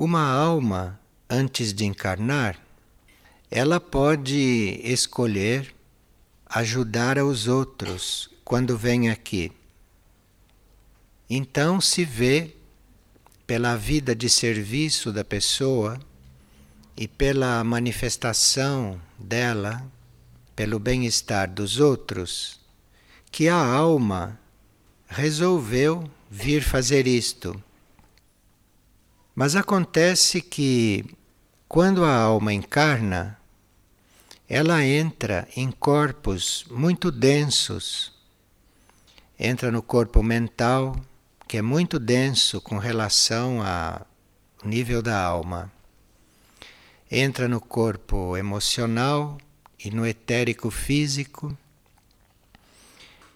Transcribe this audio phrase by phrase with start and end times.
[0.00, 2.56] Uma alma, antes de encarnar,
[3.50, 5.74] ela pode escolher
[6.46, 9.50] ajudar aos outros quando vem aqui.
[11.28, 12.54] Então se vê
[13.44, 15.98] pela vida de serviço da pessoa
[16.96, 19.84] e pela manifestação dela,
[20.54, 22.60] pelo bem-estar dos outros,
[23.32, 24.38] que a alma
[25.08, 27.60] resolveu vir fazer isto.
[29.38, 31.04] Mas acontece que
[31.68, 33.38] quando a alma encarna,
[34.48, 38.12] ela entra em corpos muito densos.
[39.38, 40.96] Entra no corpo mental,
[41.46, 44.04] que é muito denso com relação ao
[44.64, 45.70] nível da alma.
[47.08, 49.38] Entra no corpo emocional
[49.78, 51.56] e no etérico físico.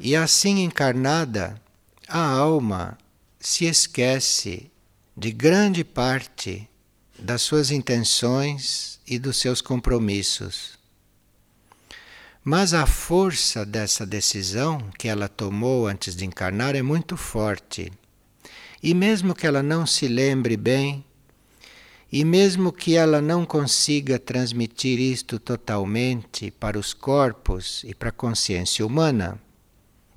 [0.00, 1.62] E assim encarnada,
[2.08, 2.98] a alma
[3.38, 4.71] se esquece
[5.16, 6.68] de grande parte
[7.18, 10.78] das suas intenções e dos seus compromissos.
[12.42, 17.92] Mas a força dessa decisão que ela tomou antes de encarnar é muito forte.
[18.82, 21.04] E mesmo que ela não se lembre bem,
[22.10, 28.12] e mesmo que ela não consiga transmitir isto totalmente para os corpos e para a
[28.12, 29.40] consciência humana,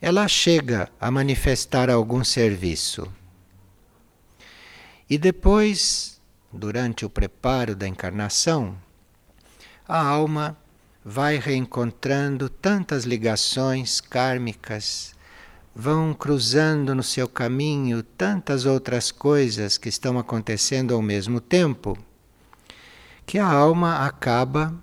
[0.01, 3.11] ela chega a manifestar algum serviço.
[5.07, 6.19] E depois,
[6.51, 8.75] durante o preparo da encarnação,
[9.87, 10.57] a alma
[11.03, 15.13] vai reencontrando tantas ligações kármicas,
[15.75, 21.95] vão cruzando no seu caminho tantas outras coisas que estão acontecendo ao mesmo tempo,
[23.27, 24.73] que a alma acaba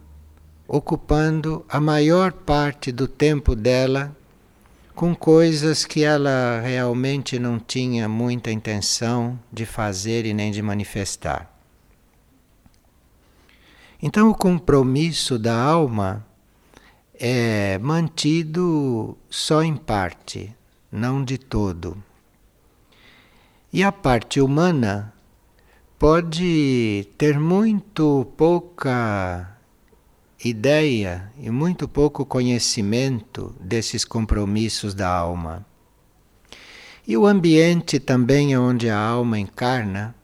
[0.68, 4.16] ocupando a maior parte do tempo dela
[4.94, 11.50] com coisas que ela realmente não tinha muita intenção de fazer e nem de manifestar.
[14.02, 16.26] Então, o compromisso da alma
[17.14, 20.54] é mantido só em parte,
[20.90, 22.02] não de todo.
[23.72, 25.12] E a parte humana
[25.98, 29.51] pode ter muito pouca
[30.44, 35.64] ideia e muito pouco conhecimento desses compromissos da alma.
[37.06, 40.14] E o ambiente também onde a alma encarna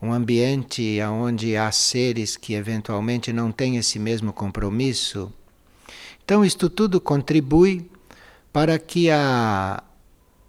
[0.00, 5.32] um ambiente onde há seres que eventualmente não têm esse mesmo compromisso.
[6.24, 7.90] Então, isto tudo contribui
[8.52, 9.82] para que a,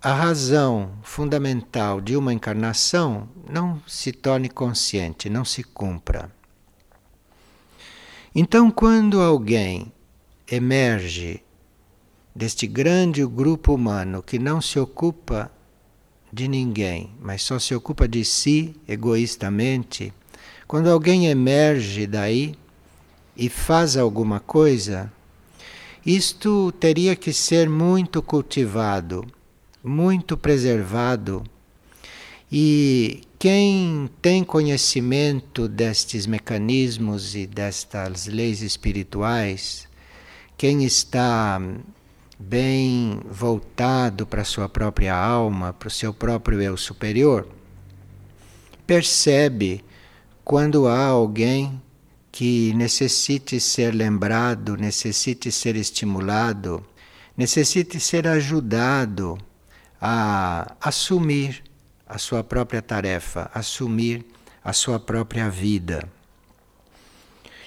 [0.02, 6.37] a razão fundamental de uma encarnação não se torne consciente, não se cumpra.
[8.40, 9.92] Então, quando alguém
[10.48, 11.42] emerge
[12.36, 15.52] deste grande grupo humano que não se ocupa
[16.32, 20.14] de ninguém, mas só se ocupa de si egoístamente,
[20.68, 22.54] quando alguém emerge daí
[23.36, 25.12] e faz alguma coisa,
[26.06, 29.26] isto teria que ser muito cultivado,
[29.84, 31.44] muito preservado.
[32.52, 39.88] E quem tem conhecimento destes mecanismos e destas leis espirituais,
[40.58, 41.58] quem está
[42.38, 47.48] bem voltado para a sua própria alma, para o seu próprio eu superior,
[48.86, 49.82] percebe
[50.44, 51.82] quando há alguém
[52.30, 56.86] que necessite ser lembrado, necessite ser estimulado,
[57.38, 59.38] necessite ser ajudado
[60.02, 61.64] a assumir
[62.08, 64.26] a sua própria tarefa, assumir
[64.64, 66.08] a sua própria vida.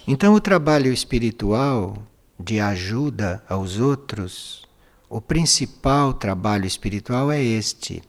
[0.07, 1.97] Então, o trabalho espiritual
[2.39, 4.67] de ajuda aos outros,
[5.09, 8.03] o principal trabalho espiritual é este: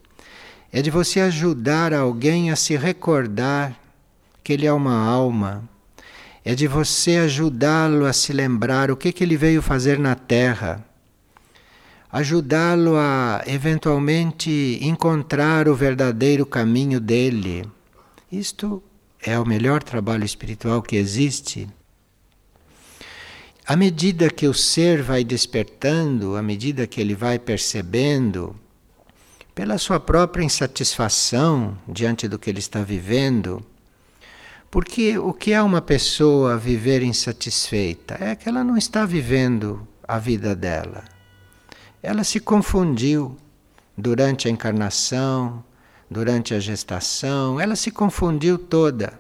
[0.72, 3.78] é de você ajudar alguém a se recordar
[4.44, 5.69] que ele é uma alma,
[6.44, 10.84] é de você ajudá-lo a se lembrar o que, que ele veio fazer na Terra,
[12.11, 17.63] ajudá-lo a eventualmente encontrar o verdadeiro caminho dele.
[18.30, 18.83] Isto
[19.21, 21.69] é o melhor trabalho espiritual que existe.
[23.65, 28.56] À medida que o ser vai despertando, à medida que ele vai percebendo,
[29.56, 33.65] pela sua própria insatisfação diante do que ele está vivendo,
[34.69, 38.18] porque o que é uma pessoa viver insatisfeita?
[38.19, 41.03] É que ela não está vivendo a vida dela.
[42.03, 43.38] Ela se confundiu
[43.98, 45.63] durante a encarnação,
[46.09, 49.19] durante a gestação, ela se confundiu toda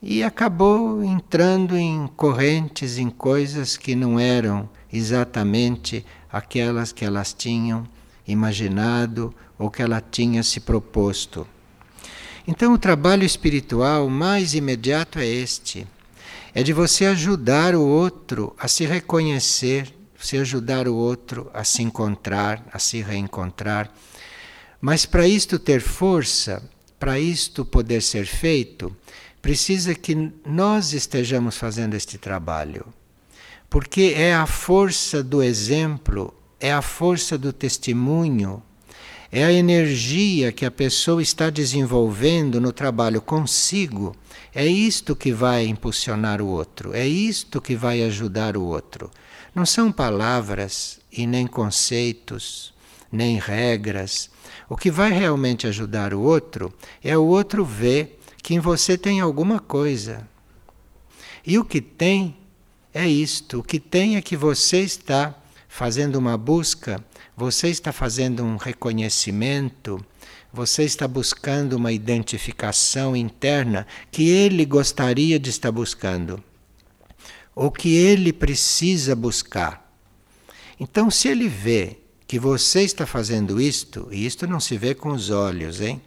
[0.00, 7.86] e acabou entrando em correntes, em coisas que não eram exatamente aquelas que elas tinham
[8.26, 11.46] imaginado ou que ela tinha se proposto.
[12.46, 15.86] Então, o trabalho espiritual mais imediato é este:
[16.54, 19.92] é de você ajudar o outro a se reconhecer,
[20.26, 23.88] você ajudar o outro a se encontrar, a se reencontrar.
[24.80, 26.68] Mas para isto ter força,
[26.98, 28.94] para isto poder ser feito,
[29.40, 32.84] precisa que nós estejamos fazendo este trabalho.
[33.70, 38.60] Porque é a força do exemplo, é a força do testemunho,
[39.30, 44.16] é a energia que a pessoa está desenvolvendo no trabalho consigo.
[44.52, 49.08] É isto que vai impulsionar o outro, é isto que vai ajudar o outro.
[49.56, 52.74] Não são palavras e nem conceitos,
[53.10, 54.28] nem regras.
[54.68, 56.70] O que vai realmente ajudar o outro
[57.02, 60.28] é o outro ver que em você tem alguma coisa.
[61.46, 62.36] E o que tem
[62.92, 65.34] é isto: o que tem é que você está
[65.66, 67.02] fazendo uma busca
[67.36, 70.02] você está fazendo um reconhecimento,
[70.50, 76.42] você está buscando uma identificação interna que ele gostaria de estar buscando,
[77.56, 79.90] ou que ele precisa buscar.
[80.78, 81.98] Então, se ele vê
[82.28, 86.02] que você está fazendo isto, e isto não se vê com os olhos, hein?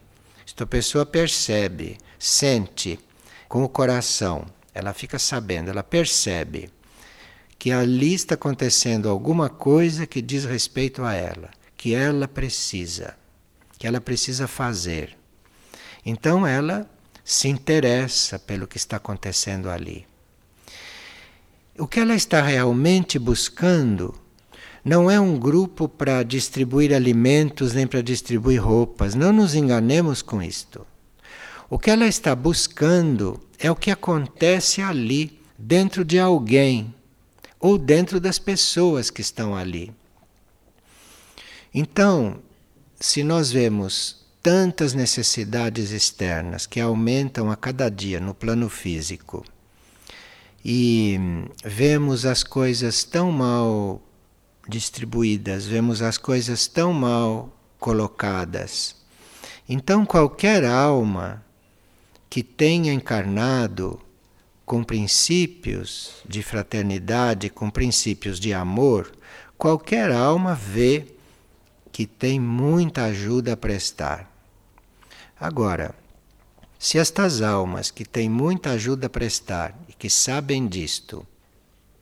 [0.46, 3.00] Isto a pessoa percebe, sente
[3.48, 6.70] com o coração, ela fica sabendo, ela percebe
[7.58, 13.18] que ali está acontecendo alguma coisa que diz respeito a ela, que ela precisa,
[13.78, 15.18] que ela precisa fazer.
[16.06, 16.90] Então ela
[17.24, 20.09] se interessa pelo que está acontecendo ali.
[21.80, 24.14] O que ela está realmente buscando
[24.84, 29.16] não é um grupo para distribuir alimentos nem para distribuir roupas.
[29.16, 30.86] Não nos enganemos com isto.
[31.70, 36.94] O que ela está buscando é o que acontece ali, dentro de alguém,
[37.58, 39.90] ou dentro das pessoas que estão ali.
[41.74, 42.40] Então,
[43.00, 49.46] se nós vemos tantas necessidades externas que aumentam a cada dia no plano físico
[50.64, 51.18] e
[51.64, 54.02] vemos as coisas tão mal
[54.68, 58.96] distribuídas, vemos as coisas tão mal colocadas.
[59.68, 61.44] Então, qualquer alma
[62.30, 64.00] que tenha encarnado
[64.66, 69.12] com princípios de fraternidade, com princípios de amor,
[69.58, 71.08] qualquer alma vê
[71.92, 74.32] que tem muita ajuda a prestar.
[75.40, 75.96] Agora,
[76.78, 81.28] se estas almas que têm muita ajuda a prestar que sabem disto,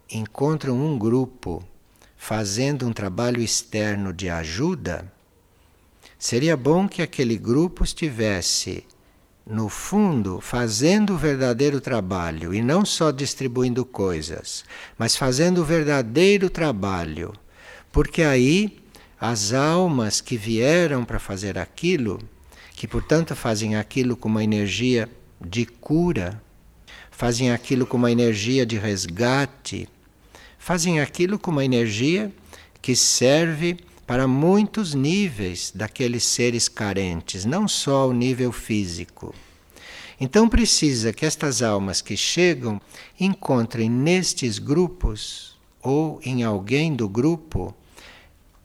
[0.08, 1.68] encontram um grupo
[2.16, 5.12] fazendo um trabalho externo de ajuda,
[6.20, 8.86] seria bom que aquele grupo estivesse
[9.44, 14.64] no fundo, fazendo o verdadeiro trabalho e não só distribuindo coisas,
[14.96, 17.34] mas fazendo o verdadeiro trabalho.
[17.92, 18.78] Porque aí
[19.20, 22.20] as almas que vieram para fazer aquilo,
[22.74, 25.10] que portanto fazem aquilo com uma energia
[25.42, 26.40] de cura,
[27.18, 29.90] fazem aquilo com uma energia de resgate,
[30.60, 32.32] fazem aquilo com uma energia
[32.80, 39.34] que serve para muitos níveis daqueles seres carentes, não só o nível físico.
[40.20, 42.80] Então precisa que estas almas que chegam
[43.20, 47.76] encontrem nestes grupos ou em alguém do grupo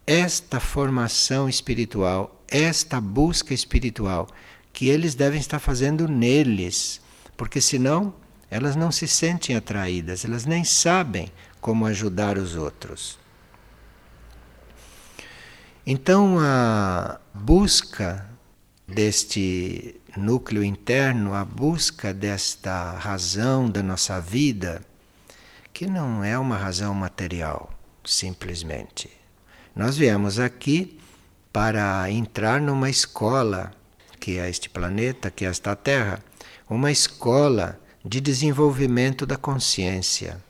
[0.06, 4.28] esta formação espiritual, esta busca espiritual
[4.74, 7.00] que eles devem estar fazendo neles,
[7.34, 8.12] porque senão
[8.52, 13.18] elas não se sentem atraídas, elas nem sabem como ajudar os outros.
[15.86, 18.28] Então, a busca
[18.86, 24.82] deste núcleo interno, a busca desta razão da nossa vida,
[25.72, 27.72] que não é uma razão material,
[28.04, 29.10] simplesmente.
[29.74, 31.00] Nós viemos aqui
[31.50, 33.72] para entrar numa escola,
[34.20, 36.22] que é este planeta, que é esta Terra,
[36.68, 40.42] uma escola de desenvolvimento da consciência.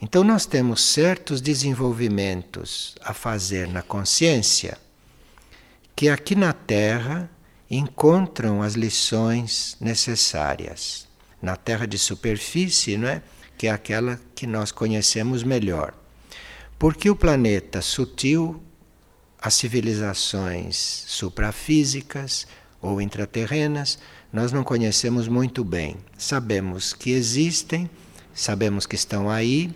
[0.00, 4.76] Então, nós temos certos desenvolvimentos a fazer na consciência
[5.94, 7.30] que aqui na Terra
[7.70, 11.06] encontram as lições necessárias.
[11.40, 13.22] Na Terra de superfície, não é?
[13.56, 15.94] que é aquela que nós conhecemos melhor.
[16.78, 18.60] Porque o planeta sutil,
[19.40, 22.46] as civilizações suprafísicas
[22.80, 24.00] ou intraterrenas,
[24.32, 25.96] nós não conhecemos muito bem.
[26.16, 27.90] Sabemos que existem,
[28.32, 29.70] sabemos que estão aí,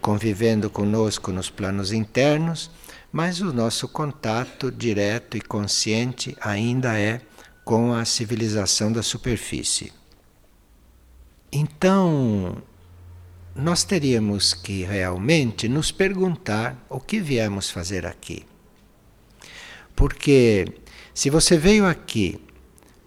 [0.00, 2.70] convivendo conosco nos planos internos,
[3.10, 7.20] mas o nosso contato direto e consciente ainda é
[7.64, 9.92] com a civilização da superfície.
[11.50, 12.62] Então,
[13.54, 18.44] nós teríamos que realmente nos perguntar o que viemos fazer aqui.
[19.96, 20.66] Porque
[21.14, 22.38] se você veio aqui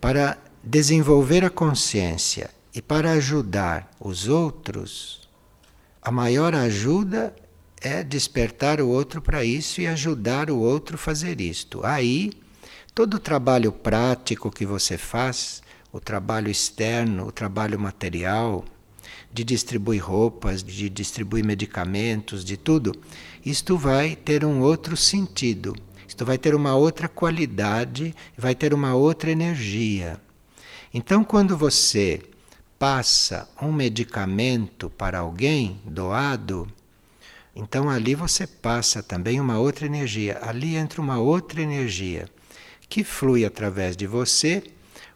[0.01, 5.27] para desenvolver a consciência e para ajudar os outros,
[6.01, 7.33] a maior ajuda
[7.81, 11.85] é despertar o outro para isso e ajudar o outro a fazer isto.
[11.85, 12.31] Aí,
[12.93, 15.61] todo o trabalho prático que você faz,
[15.91, 18.65] o trabalho externo, o trabalho material,
[19.31, 22.93] de distribuir roupas, de distribuir medicamentos, de tudo,
[23.45, 25.75] isto vai ter um outro sentido,
[26.07, 30.19] isto vai ter uma outra qualidade, vai ter uma outra energia.
[30.93, 32.22] Então, quando você
[32.79, 36.67] passa um medicamento para alguém doado,
[37.55, 40.39] então ali você passa também uma outra energia.
[40.41, 42.27] Ali entra uma outra energia
[42.88, 44.63] que flui através de você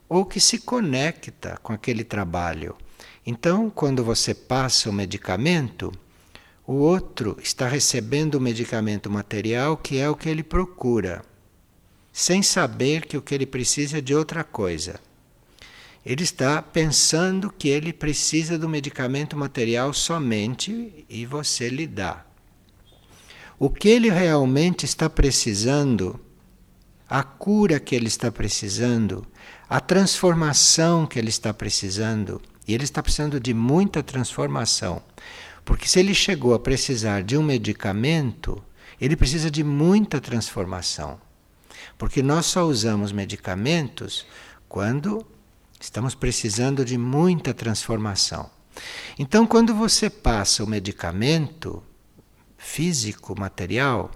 [0.07, 2.75] ou que se conecta com aquele trabalho.
[3.25, 5.91] Então, quando você passa o medicamento,
[6.67, 11.23] o outro está recebendo o medicamento material que é o que ele procura,
[12.11, 14.99] sem saber que o que ele precisa é de outra coisa.
[16.05, 22.25] Ele está pensando que ele precisa do medicamento material somente e você lhe dá.
[23.57, 26.19] O que ele realmente está precisando,
[27.07, 29.25] a cura que ele está precisando,
[29.69, 35.01] a transformação que ele está precisando, e ele está precisando de muita transformação.
[35.63, 38.61] Porque se ele chegou a precisar de um medicamento,
[38.99, 41.19] ele precisa de muita transformação.
[41.97, 44.25] Porque nós só usamos medicamentos
[44.67, 45.25] quando
[45.83, 48.49] Estamos precisando de muita transformação.
[49.19, 51.83] Então, quando você passa o medicamento
[52.57, 54.09] físico, material,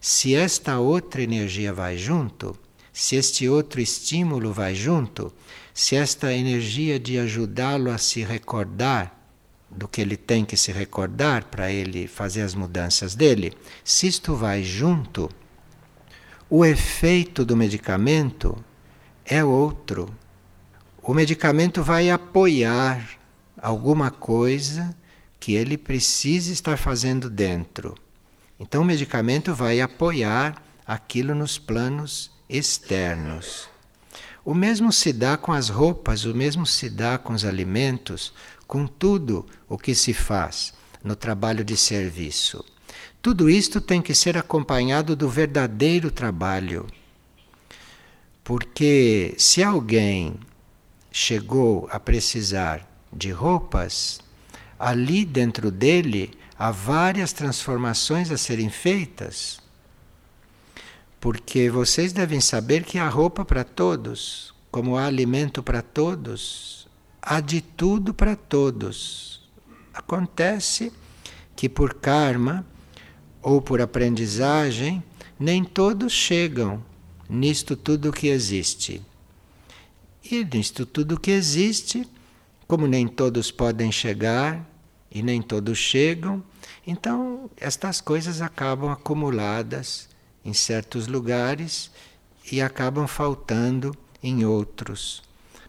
[0.00, 2.58] se esta outra energia vai junto,
[2.90, 5.30] se este outro estímulo vai junto,
[5.74, 9.14] se esta energia de ajudá-lo a se recordar
[9.70, 13.52] do que ele tem que se recordar para ele fazer as mudanças dele,
[13.84, 15.28] se isto vai junto,
[16.48, 18.56] o efeito do medicamento
[19.22, 20.08] é outro
[21.02, 23.08] o medicamento vai apoiar
[23.60, 24.94] alguma coisa
[25.38, 27.94] que ele precisa estar fazendo dentro.
[28.58, 33.68] Então, o medicamento vai apoiar aquilo nos planos externos.
[34.44, 38.34] O mesmo se dá com as roupas, o mesmo se dá com os alimentos,
[38.66, 42.64] com tudo o que se faz no trabalho de serviço.
[43.22, 46.86] Tudo isto tem que ser acompanhado do verdadeiro trabalho.
[48.42, 50.34] Porque se alguém
[51.10, 54.20] chegou a precisar de roupas,
[54.78, 59.60] ali dentro dele há várias transformações a serem feitas.
[61.20, 66.88] Porque vocês devem saber que há roupa para todos, como há alimento para todos,
[67.20, 69.48] há de tudo para todos.
[69.92, 70.92] Acontece
[71.56, 72.64] que por karma
[73.42, 75.02] ou por aprendizagem,
[75.38, 76.82] nem todos chegam
[77.28, 79.02] nisto tudo que existe.
[80.32, 80.44] E
[80.86, 82.08] tudo que existe,
[82.68, 84.64] como nem todos podem chegar
[85.10, 86.40] e nem todos chegam,
[86.86, 90.08] então estas coisas acabam acumuladas
[90.44, 91.90] em certos lugares
[92.50, 95.20] e acabam faltando em outros.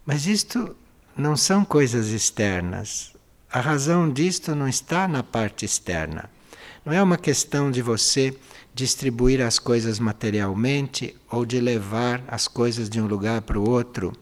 [0.06, 0.76] Mas isto
[1.18, 3.14] não são coisas externas.
[3.52, 6.30] A razão disto não está na parte externa.
[6.86, 8.38] Não é uma questão de você
[8.74, 14.14] distribuir as coisas materialmente ou de levar as coisas de um lugar para o outro.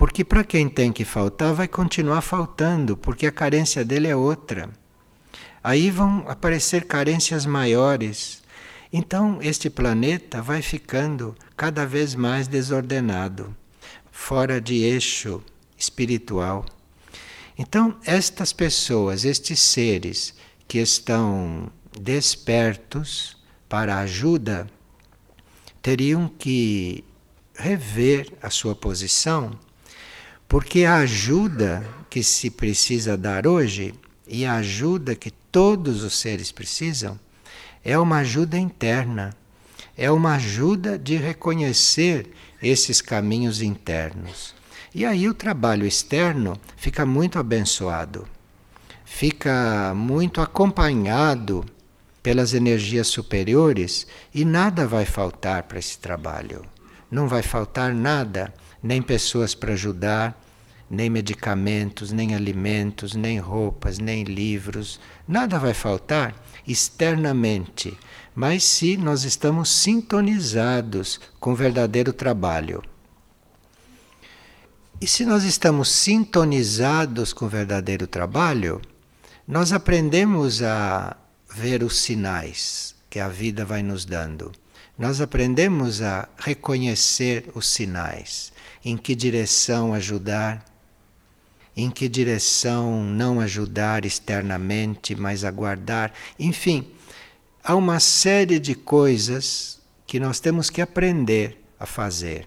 [0.00, 4.70] Porque para quem tem que faltar, vai continuar faltando, porque a carência dele é outra.
[5.62, 8.42] Aí vão aparecer carências maiores.
[8.90, 13.54] Então, este planeta vai ficando cada vez mais desordenado,
[14.10, 15.42] fora de eixo
[15.76, 16.64] espiritual.
[17.58, 20.32] Então, estas pessoas, estes seres
[20.66, 23.36] que estão despertos
[23.68, 24.66] para ajuda,
[25.82, 27.04] teriam que
[27.54, 29.58] rever a sua posição
[30.50, 33.94] porque a ajuda que se precisa dar hoje
[34.26, 37.16] e a ajuda que todos os seres precisam
[37.84, 39.32] é uma ajuda interna,
[39.96, 44.52] é uma ajuda de reconhecer esses caminhos internos.
[44.92, 48.26] E aí o trabalho externo fica muito abençoado,
[49.04, 51.64] fica muito acompanhado
[52.24, 54.04] pelas energias superiores
[54.34, 56.64] e nada vai faltar para esse trabalho.
[57.08, 58.52] Não vai faltar nada
[58.82, 60.39] nem pessoas para ajudar,
[60.90, 66.34] nem medicamentos, nem alimentos, nem roupas, nem livros, nada vai faltar
[66.66, 67.96] externamente,
[68.34, 72.82] mas se nós estamos sintonizados com o verdadeiro trabalho.
[75.00, 78.82] E se nós estamos sintonizados com o verdadeiro trabalho,
[79.46, 81.16] nós aprendemos a
[81.54, 84.52] ver os sinais que a vida vai nos dando.
[85.00, 88.52] nós aprendemos a reconhecer os sinais,
[88.84, 90.62] em que direção ajudar,
[91.76, 96.90] em que direção não ajudar externamente, mas aguardar, enfim,
[97.62, 102.46] há uma série de coisas que nós temos que aprender a fazer.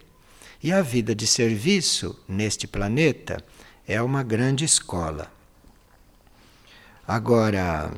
[0.61, 3.43] E a vida de serviço neste planeta
[3.87, 5.31] é uma grande escola.
[7.07, 7.91] Agora,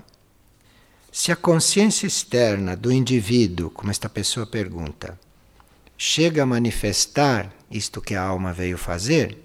[1.12, 5.18] se a consciência externa do indivíduo, como esta pessoa pergunta,
[5.98, 9.38] chega a manifestar isto que a alma veio fazer,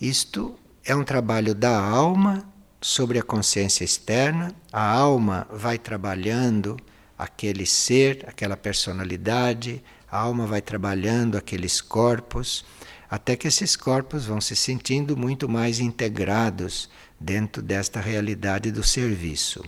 [0.00, 2.44] isto é um trabalho da alma
[2.80, 4.54] sobre a consciência externa.
[4.72, 6.76] A alma vai trabalhando
[7.18, 12.64] aquele ser, aquela personalidade, a alma vai trabalhando aqueles corpos,
[13.10, 19.62] até que esses corpos vão se sentindo muito mais integrados dentro desta realidade do serviço.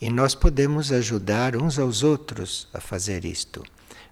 [0.00, 3.62] E nós podemos ajudar uns aos outros a fazer isto.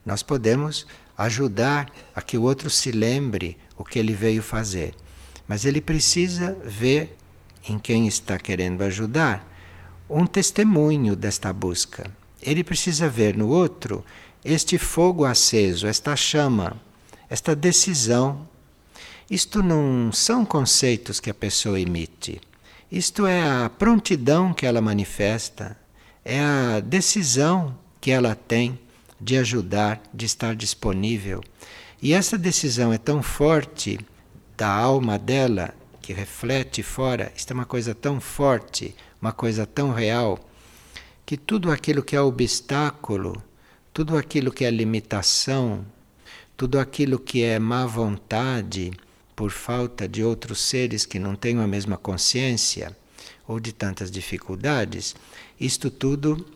[0.04, 4.94] Nós podemos ajudar a que o outro se lembre o que ele veio fazer.
[5.46, 7.16] Mas ele precisa ver
[7.68, 9.50] em quem está querendo ajudar
[10.08, 12.10] um testemunho desta busca.
[12.42, 14.04] Ele precisa ver no outro
[14.44, 16.76] este fogo aceso, esta chama,
[17.30, 18.46] esta decisão.
[19.30, 22.40] Isto não são conceitos que a pessoa emite.
[22.92, 25.76] Isto é a prontidão que ela manifesta,
[26.24, 28.78] é a decisão que ela tem
[29.18, 31.42] de ajudar, de estar disponível.
[32.02, 33.98] E essa decisão é tão forte
[34.56, 39.92] da alma dela, que reflete fora, isto é uma coisa tão forte, uma coisa tão
[39.92, 40.38] real,
[41.24, 43.42] que tudo aquilo que é obstáculo,
[43.92, 45.84] tudo aquilo que é limitação,
[46.56, 48.92] tudo aquilo que é má vontade,
[49.34, 52.96] por falta de outros seres que não tenham a mesma consciência
[53.46, 55.16] ou de tantas dificuldades,
[55.58, 56.46] isto tudo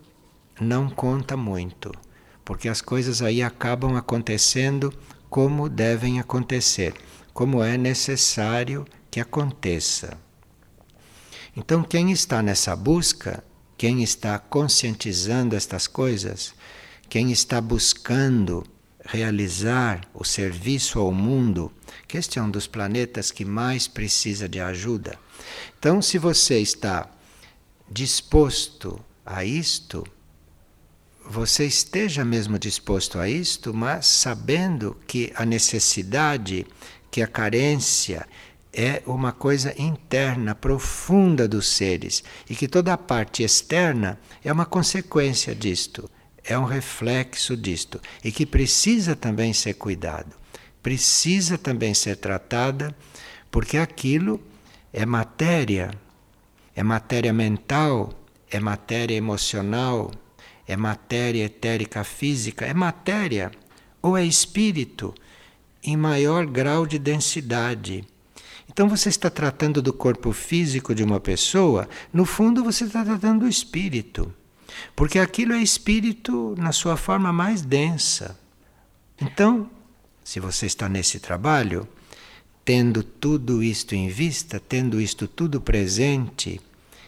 [0.61, 1.93] não conta muito,
[2.45, 4.93] porque as coisas aí acabam acontecendo
[5.29, 6.95] como devem acontecer,
[7.39, 10.19] como é necessário que aconteça.
[11.57, 13.45] Então, quem está nessa busca,
[13.77, 16.53] quem está conscientizando estas coisas,
[17.09, 18.67] quem está buscando
[19.05, 21.71] realizar o serviço ao mundo,
[22.09, 25.17] que este é um dos planetas que mais precisa de ajuda.
[25.79, 27.09] Então, se você está
[27.89, 30.05] disposto a isto,
[31.31, 36.67] você esteja mesmo disposto a isto, mas sabendo que a necessidade,
[37.11, 38.27] que a carência
[38.73, 44.67] é uma coisa interna, profunda dos seres, e que toda a parte externa é uma
[44.67, 46.09] consequência disto
[46.49, 50.35] é um reflexo disto e que precisa também ser cuidado,
[50.83, 52.97] precisa também ser tratada,
[53.51, 54.41] porque aquilo
[54.91, 55.91] é matéria,
[56.75, 58.13] é matéria mental,
[58.51, 60.11] é matéria emocional,
[60.67, 63.51] é matéria etérica física, é matéria
[64.01, 65.15] ou é espírito
[65.89, 68.05] em maior grau de densidade.
[68.69, 73.41] Então você está tratando do corpo físico de uma pessoa, no fundo você está tratando
[73.41, 74.33] do espírito.
[74.95, 78.39] Porque aquilo é espírito na sua forma mais densa.
[79.19, 79.71] Então,
[80.23, 81.89] se você está nesse trabalho,
[82.63, 86.61] tendo tudo isto em vista, tendo isto tudo presente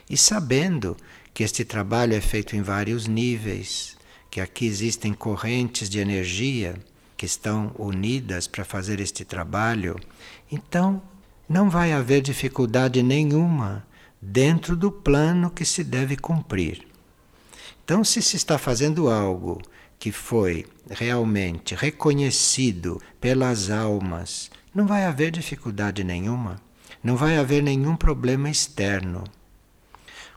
[0.09, 0.97] e sabendo
[1.35, 3.95] que este trabalho é feito em vários níveis,
[4.31, 6.75] que aqui existem correntes de energia
[7.21, 10.01] que estão unidas para fazer este trabalho,
[10.51, 11.03] então
[11.47, 13.87] não vai haver dificuldade nenhuma
[14.23, 16.89] dentro do plano que se deve cumprir.
[17.85, 19.61] Então, se se está fazendo algo
[19.99, 26.59] que foi realmente reconhecido pelas almas, não vai haver dificuldade nenhuma,
[27.05, 29.25] não vai haver nenhum problema externo.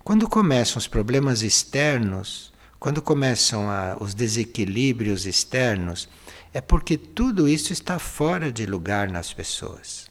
[0.04, 6.10] Quando começam os problemas externos, quando começam a, os desequilíbrios externos,
[6.54, 10.08] é porque tudo isso está fora de lugar nas pessoas.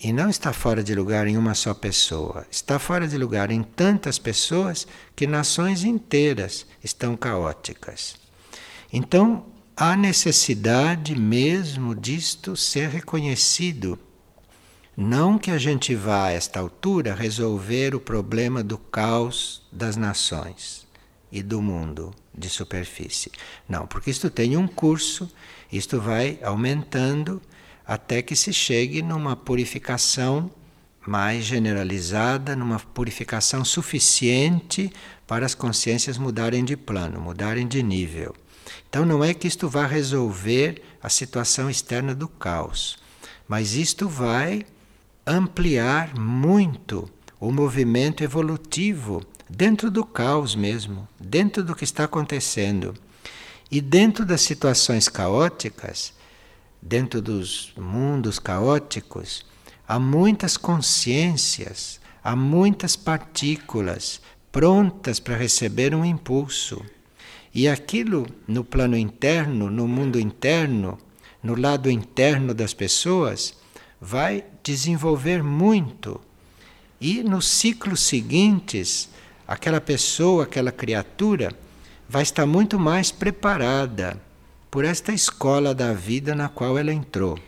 [0.00, 3.62] E não está fora de lugar em uma só pessoa, está fora de lugar em
[3.62, 8.16] tantas pessoas que nações inteiras estão caóticas.
[8.92, 13.98] Então, há necessidade mesmo disto ser reconhecido.
[14.96, 20.86] Não que a gente vá a esta altura resolver o problema do caos das nações
[21.30, 23.30] e do mundo de superfície.
[23.68, 25.30] Não, porque isto tem um curso,
[25.70, 27.40] isto vai aumentando
[27.86, 30.50] até que se chegue numa purificação
[31.06, 34.90] mais generalizada, numa purificação suficiente
[35.26, 38.34] para as consciências mudarem de plano, mudarem de nível.
[38.88, 42.96] Então não é que isto vá resolver a situação externa do caos,
[43.46, 44.64] mas isto vai
[45.26, 52.94] ampliar muito o movimento evolutivo dentro do caos mesmo, dentro do que está acontecendo.
[53.70, 56.12] E dentro das situações caóticas,
[56.80, 59.44] dentro dos mundos caóticos,
[59.86, 64.20] há muitas consciências, há muitas partículas
[64.52, 66.84] prontas para receber um impulso.
[67.52, 70.98] E aquilo no plano interno, no mundo interno,
[71.42, 73.54] no lado interno das pessoas,
[74.00, 76.20] vai desenvolver muito.
[77.00, 79.08] E nos ciclos seguintes,
[79.46, 81.52] aquela pessoa, aquela criatura,
[82.08, 84.20] vai estar muito mais preparada
[84.70, 87.38] por esta escola da vida na qual ela entrou.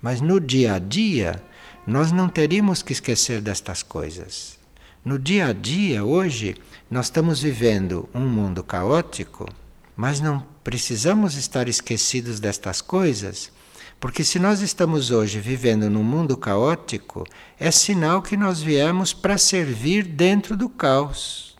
[0.00, 1.42] Mas no dia a dia,
[1.86, 4.58] nós não teríamos que esquecer destas coisas.
[5.04, 6.56] No dia a dia, hoje,
[6.90, 9.48] nós estamos vivendo um mundo caótico,
[9.96, 13.52] mas não precisamos estar esquecidos destas coisas,
[13.98, 17.26] porque se nós estamos hoje vivendo num mundo caótico,
[17.58, 21.56] é sinal que nós viemos para servir dentro do caos.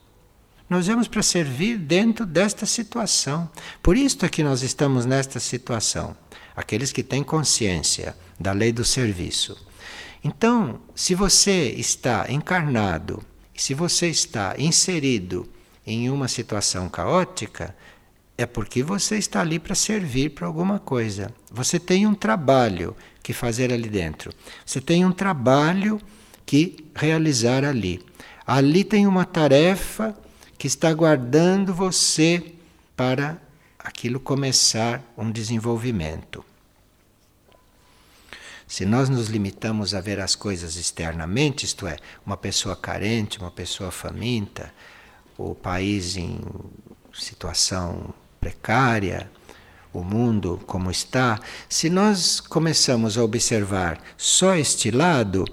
[0.68, 3.48] Nós viemos para servir dentro desta situação.
[3.82, 6.16] Por isso é que nós estamos nesta situação.
[6.54, 9.56] Aqueles que têm consciência da lei do serviço.
[10.22, 13.22] Então, se você está encarnado,
[13.54, 15.48] se você está inserido
[15.86, 17.74] em uma situação caótica,
[18.38, 21.32] é porque você está ali para servir para alguma coisa.
[21.50, 24.32] Você tem um trabalho que fazer ali dentro.
[24.64, 26.00] Você tem um trabalho
[26.44, 28.04] que realizar ali.
[28.46, 30.16] Ali tem uma tarefa
[30.58, 32.52] que está aguardando você
[32.94, 33.38] para
[33.78, 36.44] aquilo começar um desenvolvimento.
[38.68, 43.50] Se nós nos limitamos a ver as coisas externamente, isto é, uma pessoa carente, uma
[43.50, 44.74] pessoa faminta,
[45.38, 46.40] o país em
[47.14, 48.12] situação
[48.46, 49.28] precária,
[49.92, 55.44] o mundo como está, se nós começamos a observar só este lado,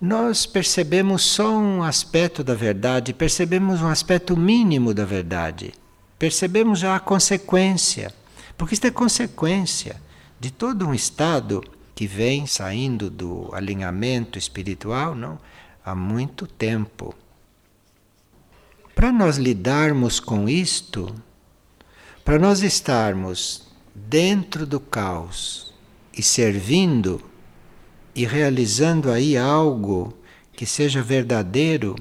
[0.00, 5.74] nós percebemos só um aspecto da verdade, percebemos um aspecto mínimo da verdade.
[6.18, 8.14] Percebemos já a consequência,
[8.56, 9.96] porque isto é consequência
[10.38, 11.64] de todo um estado
[11.96, 15.38] que vem saindo do alinhamento espiritual, não,
[15.84, 17.12] há muito tempo.
[18.94, 21.12] Para nós lidarmos com isto,
[22.26, 25.72] para nós estarmos dentro do caos
[26.12, 27.22] e servindo
[28.16, 30.12] e realizando aí algo
[30.52, 31.94] que seja verdadeiro,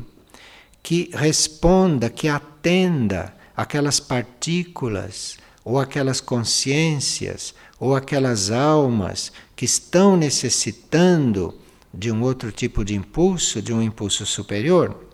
[0.81, 11.53] que responda, que atenda aquelas partículas ou aquelas consciências ou aquelas almas que estão necessitando
[11.93, 15.05] de um outro tipo de impulso, de um impulso superior,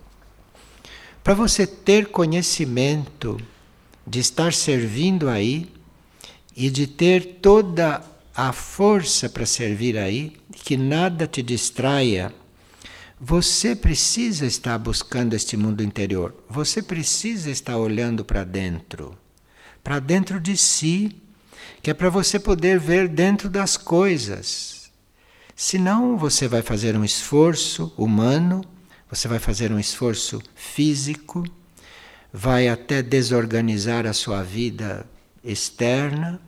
[1.21, 3.37] para você ter conhecimento
[4.05, 5.71] de estar servindo aí
[6.55, 8.03] e de ter toda
[8.35, 12.33] a força para servir aí, que nada te distraia.
[13.19, 16.33] Você precisa estar buscando este mundo interior.
[16.49, 19.17] Você precisa estar olhando para dentro,
[19.83, 21.15] para dentro de si,
[21.81, 24.91] que é para você poder ver dentro das coisas.
[25.55, 28.63] Senão você vai fazer um esforço humano,
[29.09, 31.43] você vai fazer um esforço físico,
[32.33, 35.05] vai até desorganizar a sua vida
[35.43, 36.39] externa,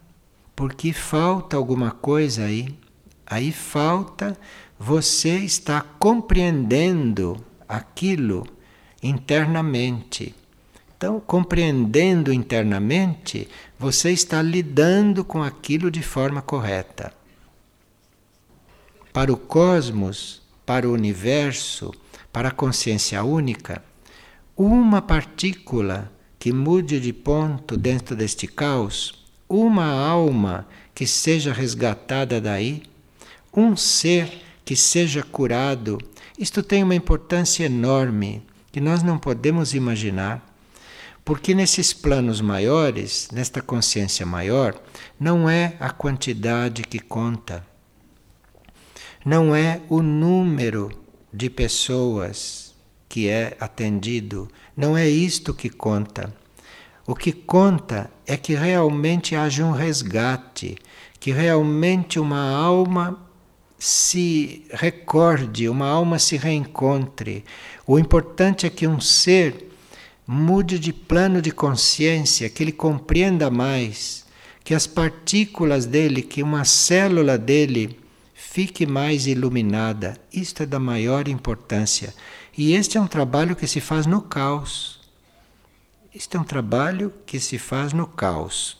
[0.56, 2.78] porque falta alguma coisa aí.
[3.26, 4.38] Aí falta
[4.80, 8.46] você estar compreendendo aquilo
[9.02, 10.36] internamente.
[10.96, 17.13] Então, compreendendo internamente, você está lidando com aquilo de forma correta.
[19.12, 21.93] Para o cosmos, para o universo,
[22.32, 23.84] para a consciência única,
[24.56, 32.84] uma partícula que mude de ponto dentro deste caos, uma alma que seja resgatada daí,
[33.56, 35.98] um ser que seja curado,
[36.38, 40.50] isto tem uma importância enorme que nós não podemos imaginar.
[41.26, 44.80] Porque nesses planos maiores, nesta consciência maior,
[45.20, 47.66] não é a quantidade que conta,
[49.26, 50.92] não é o número
[51.32, 52.62] de pessoas
[53.13, 54.49] que é atendido.
[54.76, 56.34] Não é isto que conta.
[57.06, 60.80] O que conta é que realmente haja um resgate,
[61.19, 63.23] que realmente uma alma
[63.78, 67.45] se recorde, uma alma se reencontre.
[67.86, 69.69] O importante é que um ser
[70.26, 74.26] mude de plano de consciência, que ele compreenda mais,
[74.63, 77.95] que as partículas dele, que uma célula dele
[78.34, 80.17] fique mais iluminada.
[80.34, 82.12] Isto é da maior importância.
[82.56, 85.00] E este é um trabalho que se faz no caos.
[86.13, 88.78] Este é um trabalho que se faz no caos.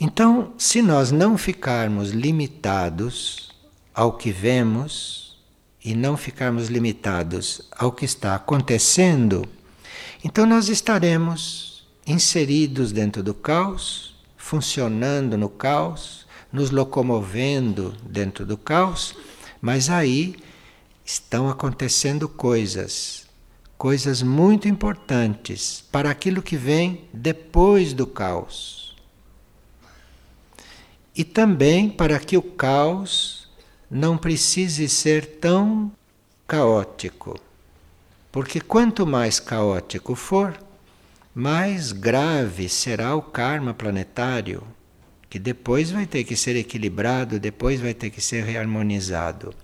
[0.00, 3.50] Então, se nós não ficarmos limitados
[3.92, 5.36] ao que vemos
[5.84, 9.44] e não ficarmos limitados ao que está acontecendo,
[10.22, 19.16] então nós estaremos inseridos dentro do caos, funcionando no caos, nos locomovendo dentro do caos,
[19.60, 20.36] mas aí
[21.08, 23.26] estão acontecendo coisas,
[23.78, 28.94] coisas muito importantes para aquilo que vem depois do caos.
[31.16, 33.48] E também para que o caos
[33.90, 35.90] não precise ser tão
[36.46, 37.40] caótico.
[38.30, 40.62] Porque quanto mais caótico for,
[41.34, 44.62] mais grave será o karma planetário,
[45.30, 49.54] que depois vai ter que ser equilibrado, depois vai ter que ser reharmonizado.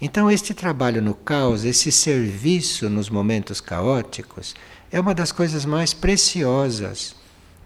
[0.00, 4.54] Então, este trabalho no caos, esse serviço nos momentos caóticos,
[4.90, 7.14] é uma das coisas mais preciosas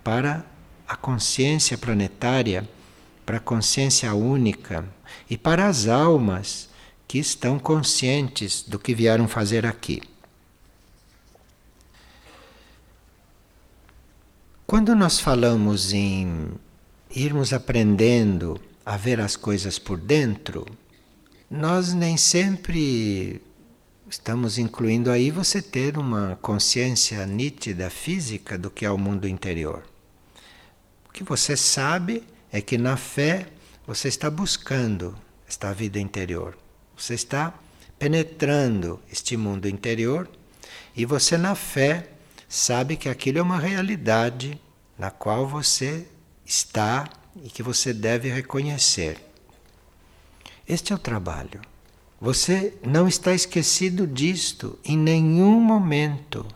[0.02, 0.44] para
[0.86, 2.68] a consciência planetária,
[3.24, 4.84] para a consciência única
[5.30, 6.68] e para as almas
[7.06, 10.02] que estão conscientes do que vieram fazer aqui.
[14.66, 16.48] Quando nós falamos em
[17.14, 20.66] irmos aprendendo a ver as coisas por dentro,
[21.56, 23.40] nós nem sempre
[24.10, 29.84] estamos incluindo aí você ter uma consciência nítida física do que é o mundo interior.
[31.08, 33.46] O que você sabe é que na fé
[33.86, 35.16] você está buscando
[35.48, 36.58] esta vida interior.
[36.96, 37.54] Você está
[38.00, 40.28] penetrando este mundo interior
[40.96, 42.08] e você na fé
[42.48, 44.60] sabe que aquilo é uma realidade
[44.98, 46.04] na qual você
[46.44, 47.08] está
[47.44, 49.33] e que você deve reconhecer.
[50.68, 51.60] Este é o trabalho.
[52.20, 56.46] Você não está esquecido disto em nenhum momento,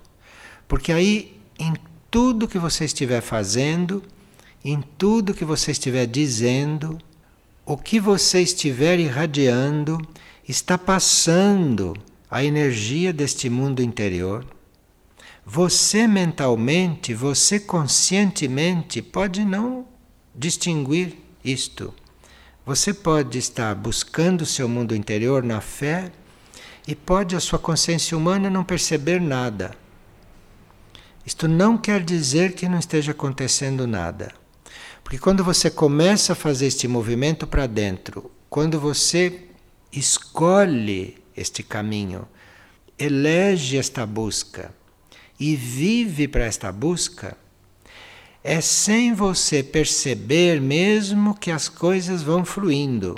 [0.67, 1.75] porque aí em
[2.11, 4.03] tudo que você estiver fazendo,
[4.65, 6.99] em tudo que você estiver dizendo,
[7.67, 9.99] o que você estiver irradiando
[10.49, 11.95] está passando
[12.31, 14.45] a energia deste mundo interior
[15.51, 19.87] você mentalmente, você conscientemente pode não
[20.35, 21.95] distinguir isto.
[22.69, 26.13] Você pode estar buscando o seu mundo interior na fé
[26.87, 29.75] e pode a sua consciência humana não perceber nada.
[31.25, 34.35] Isto não quer dizer que não esteja acontecendo nada.
[35.03, 39.45] Porque quando você começa a fazer este movimento para dentro, quando você
[39.91, 42.29] escolhe este caminho,
[42.99, 44.75] elege esta busca,
[45.41, 47.35] e vive para esta busca,
[48.43, 53.17] é sem você perceber mesmo que as coisas vão fluindo.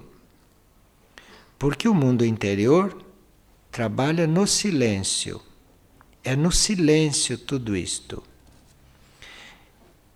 [1.58, 2.96] Porque o mundo interior
[3.70, 5.40] trabalha no silêncio.
[6.24, 8.22] É no silêncio tudo isto.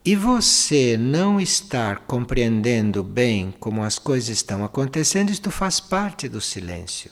[0.05, 6.43] E você não estar compreendendo bem como as coisas estão acontecendo, isto faz parte do
[6.43, 7.11] silêncio.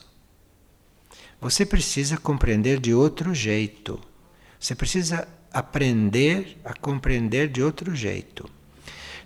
[1.41, 3.99] Você precisa compreender de outro jeito.
[4.61, 8.49] Você precisa aprender a compreender de outro jeito.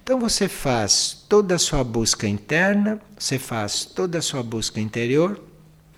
[0.03, 5.41] Então você faz toda a sua busca interna, você faz toda a sua busca interior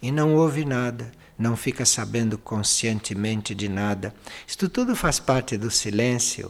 [0.00, 4.14] e não ouve nada, não fica sabendo conscientemente de nada.
[4.46, 6.48] Isto tudo faz parte do silêncio.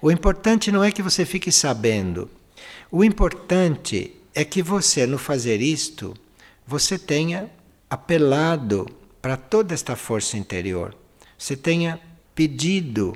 [0.00, 2.28] O importante não é que você fique sabendo.
[2.90, 6.14] O importante é que você, no fazer isto,
[6.66, 7.48] você tenha
[7.88, 8.88] apelado
[9.20, 10.96] para toda esta força interior
[11.42, 11.98] você tenha
[12.34, 13.12] pedido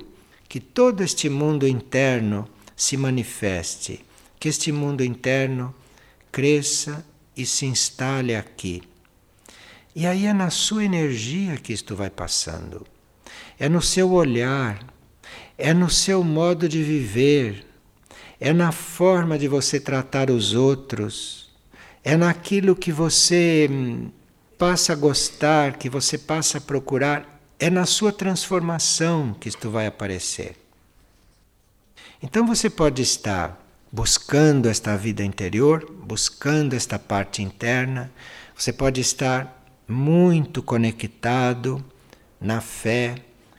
[0.47, 4.05] que todo este mundo interno se manifeste,
[4.39, 5.73] que este mundo interno
[6.31, 8.83] cresça e se instale aqui.
[9.95, 12.85] E aí é na sua energia que isto vai passando,
[13.59, 14.85] é no seu olhar,
[15.57, 17.65] é no seu modo de viver,
[18.39, 21.49] é na forma de você tratar os outros,
[22.03, 24.11] é naquilo que você hum,
[24.57, 29.87] passa a gostar, que você passa a procurar é na sua transformação que isto vai
[29.87, 30.55] aparecer.
[32.21, 38.11] Então você pode estar buscando esta vida interior, buscando esta parte interna,
[38.55, 41.83] você pode estar muito conectado
[42.39, 43.15] na fé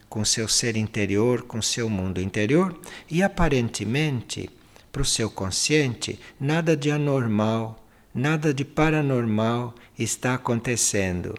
[0.08, 2.78] com seu ser interior, com seu mundo interior,
[3.10, 4.50] e aparentemente,
[4.90, 7.84] para o seu consciente, nada de anormal,
[8.14, 11.34] nada de paranormal está acontecendo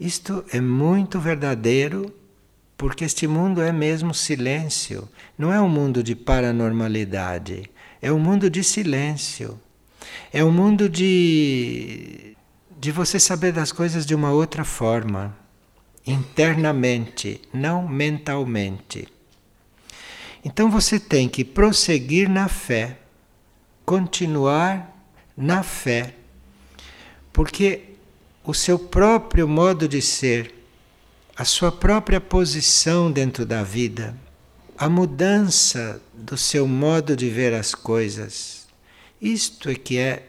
[0.00, 2.10] isto é muito verdadeiro,
[2.74, 5.06] porque este mundo é mesmo silêncio.
[5.36, 9.60] Não é um mundo de paranormalidade, é um mundo de silêncio.
[10.32, 12.34] É um mundo de,
[12.78, 15.36] de você saber das coisas de uma outra forma,
[16.06, 19.06] internamente, não mentalmente.
[20.42, 22.96] Então você tem que prosseguir na fé,
[23.84, 24.96] continuar
[25.36, 26.14] na fé,
[27.32, 27.89] porque
[28.44, 30.54] o seu próprio modo de ser,
[31.36, 34.16] a sua própria posição dentro da vida,
[34.76, 38.66] a mudança do seu modo de ver as coisas.
[39.20, 40.28] Isto é que é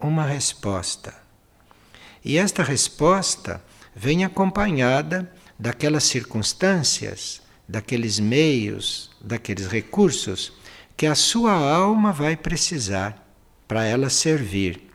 [0.00, 1.14] uma resposta.
[2.24, 3.62] E esta resposta
[3.94, 10.52] vem acompanhada daquelas circunstâncias, daqueles meios, daqueles recursos
[10.96, 13.26] que a sua alma vai precisar
[13.68, 14.89] para ela servir.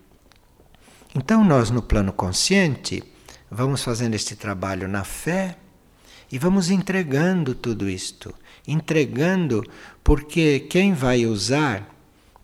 [1.18, 3.02] Então, nós no plano consciente
[3.50, 5.56] vamos fazendo este trabalho na fé
[6.30, 8.36] e vamos entregando tudo isto.
[8.68, 9.64] Entregando,
[10.04, 11.90] porque quem vai usar,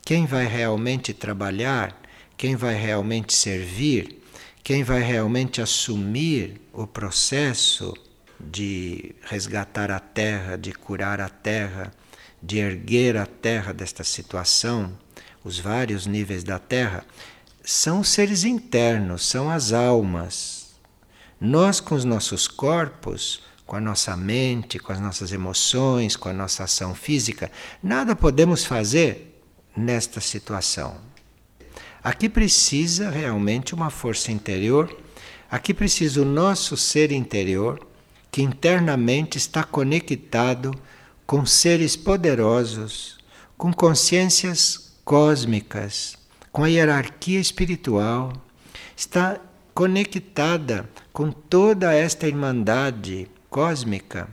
[0.06, 2.02] quem vai realmente trabalhar,
[2.38, 4.24] quem vai realmente servir,
[4.64, 7.94] quem vai realmente assumir o processo
[8.40, 11.92] de resgatar a terra, de curar a terra,
[12.42, 14.98] de erguer a terra desta situação,
[15.44, 17.04] os vários níveis da terra,
[17.64, 20.76] são seres internos, são as almas.
[21.40, 26.34] Nós, com os nossos corpos, com a nossa mente, com as nossas emoções, com a
[26.34, 29.42] nossa ação física, nada podemos fazer
[29.76, 30.98] nesta situação.
[32.04, 34.94] Aqui precisa realmente uma força interior,
[35.50, 37.80] aqui precisa o nosso ser interior,
[38.32, 40.74] que internamente está conectado
[41.26, 43.18] com seres poderosos,
[43.58, 46.18] com consciências cósmicas,
[46.52, 48.34] com a hierarquia espiritual,
[48.96, 49.40] está
[49.74, 54.28] conectada com toda esta irmandade cósmica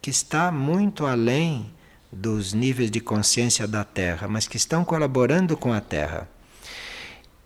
[0.00, 1.72] que está muito além
[2.12, 6.28] dos níveis de consciência da Terra, mas que estão colaborando com a Terra.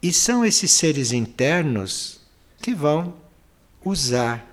[0.02, 2.20] E são esses seres internos
[2.60, 3.14] que vão
[3.84, 4.46] usar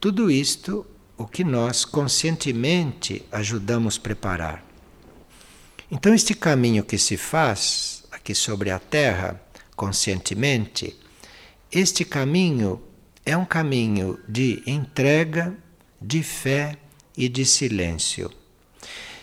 [0.00, 0.86] tudo isto,
[1.16, 4.64] o que nós conscientemente ajudamos preparar.
[5.90, 7.97] Então, este caminho que se faz
[8.28, 9.40] aqui sobre a Terra,
[9.74, 10.94] conscientemente,
[11.72, 12.82] este caminho
[13.24, 15.56] é um caminho de entrega
[15.98, 16.76] de fé
[17.16, 18.30] e de silêncio.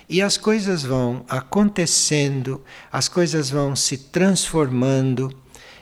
[0.10, 5.32] E as coisas vão acontecendo, as coisas vão se transformando,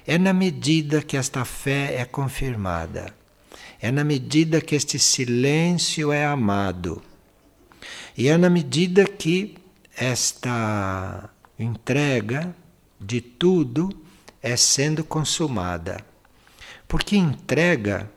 [0.05, 3.13] é na medida que esta fé é confirmada,
[3.79, 7.01] é na medida que este silêncio é amado,
[8.17, 9.55] e é na medida que
[9.95, 12.53] esta entrega
[13.05, 13.89] de tudo
[14.41, 16.03] é sendo consumada.
[16.87, 18.09] Porque entrega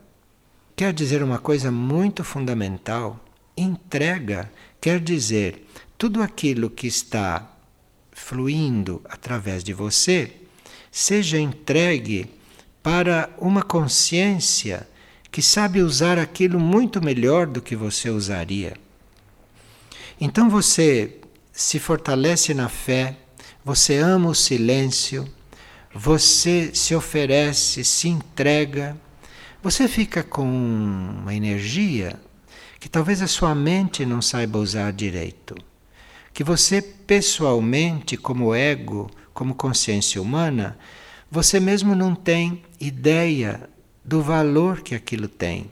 [0.75, 3.19] quer dizer uma coisa muito fundamental.
[3.57, 7.51] Entrega quer dizer tudo aquilo que está
[8.13, 10.33] fluindo através de você
[10.91, 12.31] seja entregue
[12.83, 14.89] para uma consciência
[15.31, 18.75] que sabe usar aquilo muito melhor do que você usaria.
[20.19, 21.19] Então você
[21.53, 23.17] se fortalece na fé,
[23.67, 25.29] você ama o silêncio,
[25.93, 28.97] você se oferece, se entrega
[29.67, 32.21] você fica com uma energia
[32.79, 35.57] que talvez a sua mente não saiba usar direito.
[36.33, 40.79] Que você, pessoalmente, como ego, como consciência humana,
[41.29, 43.69] você mesmo não tem ideia
[44.05, 45.69] do valor que aquilo tem.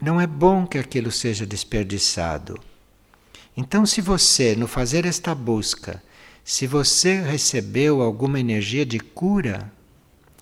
[0.00, 2.60] Não é bom que aquilo seja desperdiçado.
[3.56, 6.00] Então, se você, no fazer esta busca,
[6.44, 9.70] se você recebeu alguma energia de cura,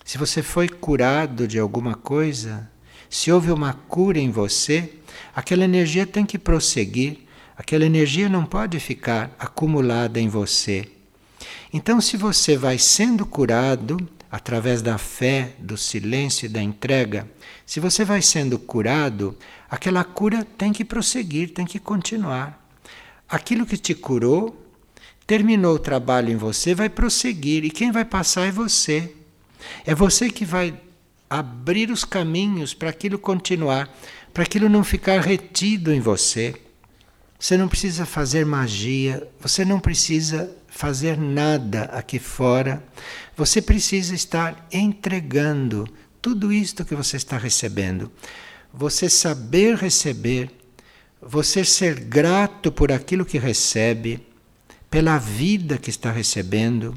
[0.03, 2.69] se você foi curado de alguma coisa,
[3.09, 4.93] se houve uma cura em você,
[5.35, 7.19] aquela energia tem que prosseguir,
[7.55, 10.87] aquela energia não pode ficar acumulada em você.
[11.71, 13.97] Então, se você vai sendo curado
[14.31, 17.29] através da fé, do silêncio e da entrega,
[17.65, 19.37] se você vai sendo curado,
[19.69, 22.67] aquela cura tem que prosseguir, tem que continuar.
[23.27, 24.68] Aquilo que te curou,
[25.29, 29.13] terminou o trabalho em você, vai prosseguir, e quem vai passar é você.
[29.85, 30.73] É você que vai
[31.29, 33.95] abrir os caminhos para aquilo continuar,
[34.33, 36.55] para aquilo não ficar retido em você.
[37.39, 42.83] Você não precisa fazer magia, você não precisa fazer nada aqui fora.
[43.37, 45.87] Você precisa estar entregando
[46.19, 48.11] tudo isto que você está recebendo.
[48.73, 50.49] Você saber receber,
[51.21, 54.27] você ser grato por aquilo que recebe,
[54.89, 56.93] pela vida que está recebendo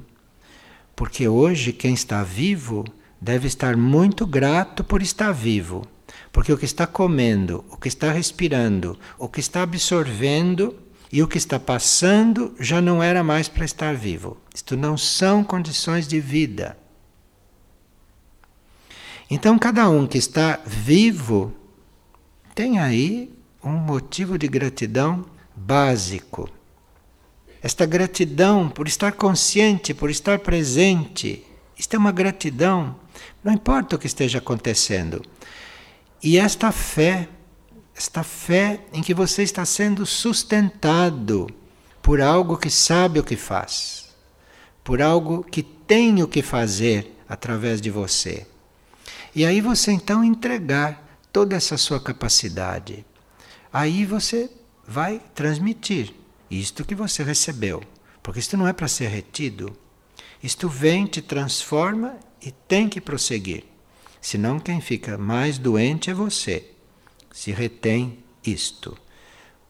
[0.94, 2.84] porque hoje quem está vivo
[3.20, 5.86] deve estar muito grato por estar vivo.
[6.30, 10.78] Porque o que está comendo, o que está respirando, o que está absorvendo
[11.10, 14.36] e o que está passando já não era mais para estar vivo.
[14.54, 16.76] Isto não são condições de vida.
[19.30, 21.54] Então, cada um que está vivo
[22.54, 23.32] tem aí
[23.64, 25.24] um motivo de gratidão
[25.56, 26.48] básico
[27.62, 31.46] esta gratidão por estar consciente, por estar presente.
[31.78, 32.96] Isto é uma gratidão,
[33.42, 35.22] não importa o que esteja acontecendo.
[36.20, 37.28] E esta fé,
[37.94, 41.48] esta fé em que você está sendo sustentado
[42.02, 44.12] por algo que sabe o que faz,
[44.82, 48.46] por algo que tem o que fazer através de você.
[49.34, 53.06] E aí você então entregar toda essa sua capacidade.
[53.72, 54.50] Aí você
[54.86, 56.21] vai transmitir
[56.60, 57.82] isto que você recebeu,
[58.22, 59.76] porque isto não é para ser retido.
[60.42, 63.64] Isto vem, te transforma e tem que prosseguir.
[64.20, 66.70] Senão quem fica mais doente é você,
[67.32, 68.96] se retém isto.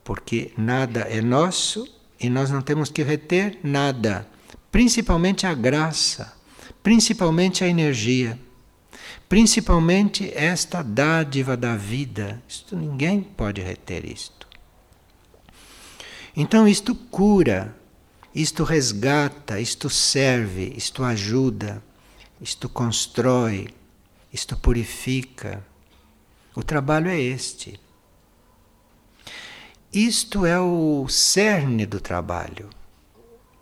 [0.02, 1.86] Porque nada é nosso
[2.18, 4.28] e nós não temos que reter nada,
[4.70, 6.32] principalmente a graça,
[6.82, 8.38] principalmente a energia,
[9.28, 12.42] principalmente esta dádiva da vida.
[12.48, 14.41] Isto ninguém pode reter isto.
[16.34, 17.76] Então isto cura,
[18.34, 21.82] isto resgata, isto serve, isto ajuda,
[22.40, 23.68] isto constrói,
[24.32, 25.64] isto purifica.
[26.54, 27.78] O trabalho é este.
[29.92, 32.70] Isto é o cerne do trabalho,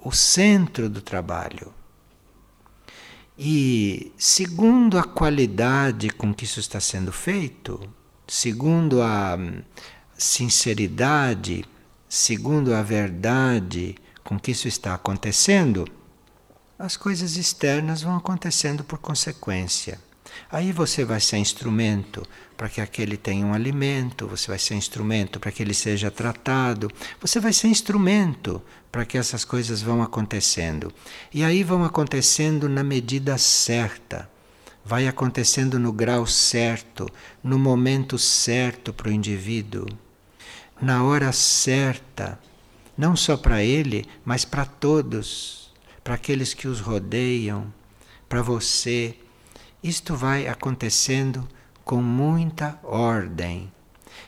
[0.01, 1.75] o centro do trabalho.
[3.37, 7.81] E segundo a qualidade com que isso está sendo feito,
[8.29, 9.37] segundo a
[10.16, 11.64] sinceridade,
[12.13, 13.95] segundo a verdade
[14.25, 15.87] com que isso está acontecendo,
[16.77, 20.01] as coisas externas vão acontecendo por consequência.
[20.51, 25.39] Aí você vai ser instrumento para que aquele tenha um alimento, você vai ser instrumento
[25.39, 26.91] para que ele seja tratado,
[27.21, 30.93] você vai ser instrumento para que essas coisas vão acontecendo.
[31.33, 34.29] E aí vão acontecendo na medida certa,
[34.85, 37.09] vai acontecendo no grau certo,
[37.41, 39.87] no momento certo para o indivíduo,
[40.81, 42.39] na hora certa,
[42.97, 45.72] não só para ele, mas para todos,
[46.03, 47.72] para aqueles que os rodeiam,
[48.28, 49.16] para você
[49.83, 51.49] isto vai acontecendo
[51.85, 53.72] com muita ordem.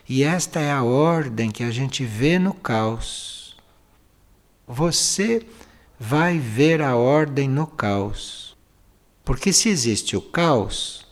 [0.09, 3.55] E esta é a ordem que a gente vê no caos.
[4.67, 5.45] Você
[5.99, 8.57] vai ver a ordem no caos.
[9.23, 11.07] Porque se existe o caos,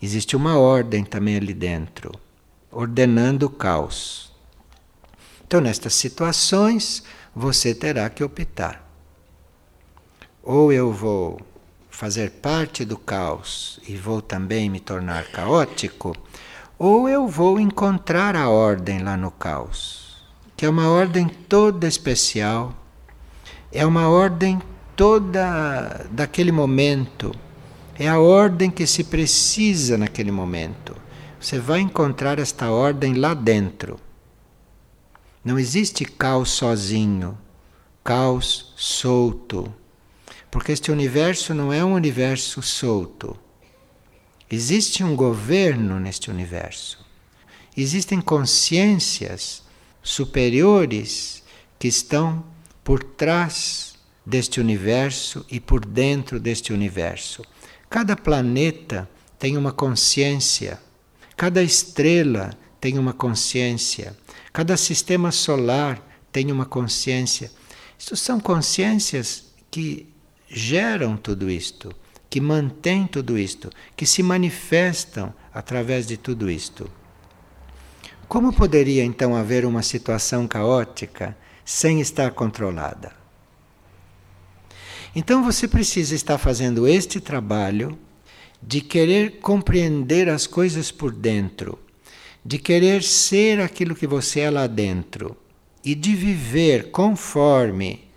[0.00, 2.12] existe uma ordem também ali dentro,
[2.70, 4.31] ordenando o caos.
[5.52, 7.02] Então, nestas situações,
[7.36, 8.88] você terá que optar.
[10.42, 11.38] Ou eu vou
[11.90, 16.16] fazer parte do caos e vou também me tornar caótico,
[16.78, 20.24] ou eu vou encontrar a ordem lá no caos,
[20.56, 22.72] que é uma ordem toda especial,
[23.70, 24.58] é uma ordem
[24.96, 27.30] toda daquele momento,
[27.98, 30.96] é a ordem que se precisa naquele momento.
[31.38, 34.00] Você vai encontrar esta ordem lá dentro.
[35.44, 37.38] Não existe caos sozinho,
[38.04, 39.72] caos solto
[40.52, 43.34] porque este universo não é um universo solto.
[44.50, 47.02] Existe um governo neste universo.
[47.74, 49.62] Existem consciências
[50.02, 51.42] superiores
[51.78, 52.44] que estão
[52.84, 53.94] por trás
[54.26, 57.42] deste universo e por dentro deste universo.
[57.88, 60.78] Cada planeta tem uma consciência,
[61.34, 64.14] cada estrela tem uma consciência,
[64.52, 66.00] cada sistema solar
[66.30, 67.50] tem uma consciência.
[67.98, 70.08] Isto são consciências que
[70.48, 71.94] geram tudo isto,
[72.28, 76.90] que mantêm tudo isto, que se manifestam através de tudo isto.
[78.28, 83.12] Como poderia então haver uma situação caótica sem estar controlada?
[85.14, 87.98] Então você precisa estar fazendo este trabalho
[88.62, 91.78] de querer compreender as coisas por dentro,
[92.44, 95.36] de querer ser aquilo que você é lá dentro
[95.84, 98.12] e de viver conforme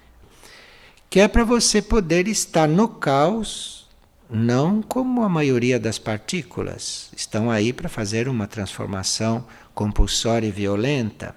[1.09, 3.88] que é para você poder estar no caos,
[4.30, 11.34] não como a maioria das partículas estão aí para fazer uma transformação compulsória e violenta.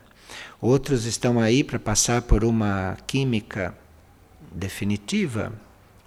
[0.61, 3.72] Outros estão aí para passar por uma química
[4.51, 5.53] definitiva,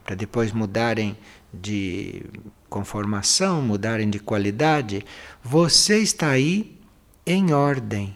[0.04, 1.16] para depois mudarem
[1.54, 2.26] de
[2.72, 5.06] conformação, mudarem de qualidade.
[5.44, 6.80] Você está aí
[7.26, 8.16] em ordem.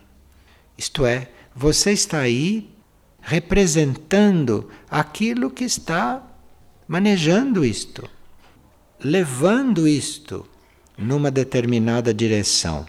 [0.77, 2.71] Isto é, você está aí
[3.21, 6.25] representando aquilo que está
[6.87, 8.09] manejando isto,
[9.03, 10.47] levando isto
[10.97, 12.85] numa determinada direção.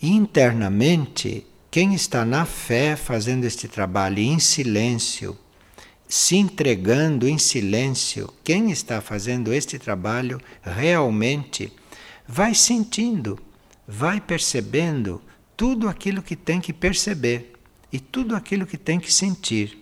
[0.00, 5.36] Internamente, quem está na fé fazendo este trabalho em silêncio,
[6.08, 11.72] se entregando em silêncio, quem está fazendo este trabalho realmente
[12.26, 13.38] vai sentindo,
[13.86, 15.20] vai percebendo
[15.56, 17.52] tudo aquilo que tem que perceber
[17.92, 19.78] e tudo aquilo que tem que sentir.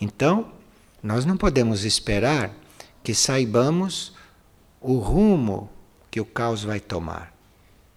[0.00, 0.52] Então,
[1.02, 2.54] nós não podemos esperar
[3.02, 4.14] que saibamos
[4.80, 5.70] o rumo
[6.10, 7.34] que o caos vai tomar.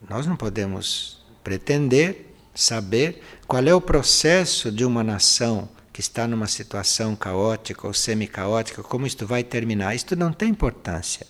[0.09, 6.47] Nós não podemos pretender saber qual é o processo de uma nação que está numa
[6.47, 9.93] situação caótica ou semi-caótica, como isto vai terminar.
[9.93, 11.27] Isto não tem importância.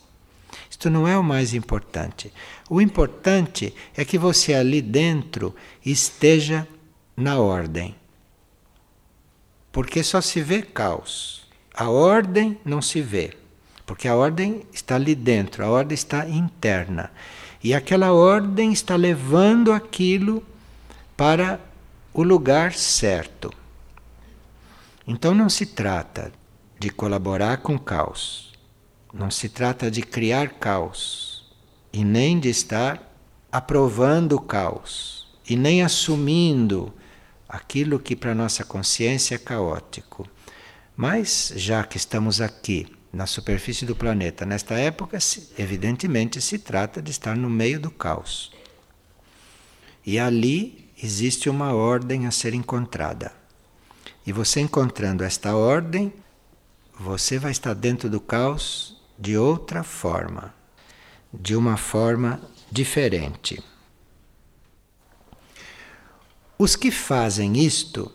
[0.69, 2.31] Isto não é o mais importante.
[2.69, 5.55] O importante é que você ali dentro
[5.85, 6.67] esteja
[7.15, 7.95] na ordem.
[9.71, 11.47] Porque só se vê caos.
[11.73, 13.33] A ordem não se vê.
[13.85, 17.11] Porque a ordem está ali dentro, a ordem está interna.
[17.63, 20.43] E aquela ordem está levando aquilo
[21.15, 21.59] para
[22.13, 23.53] o lugar certo.
[25.13, 26.31] Então não se trata
[26.79, 28.53] de colaborar com caos,
[29.13, 31.51] não se trata de criar caos
[31.91, 33.13] e nem de estar
[33.51, 36.93] aprovando o caos e nem assumindo
[37.49, 40.25] aquilo que para nossa consciência é caótico.
[40.95, 45.19] Mas já que estamos aqui na superfície do planeta nesta época,
[45.57, 48.53] evidentemente se trata de estar no meio do caos.
[50.05, 53.40] E ali existe uma ordem a ser encontrada.
[54.25, 56.13] E você encontrando esta ordem,
[56.99, 60.53] você vai estar dentro do caos de outra forma,
[61.33, 62.39] de uma forma
[62.71, 63.63] diferente.
[66.57, 68.11] Os que fazem isto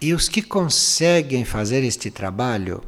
[0.00, 2.82] e os que conseguem fazer este trabalho,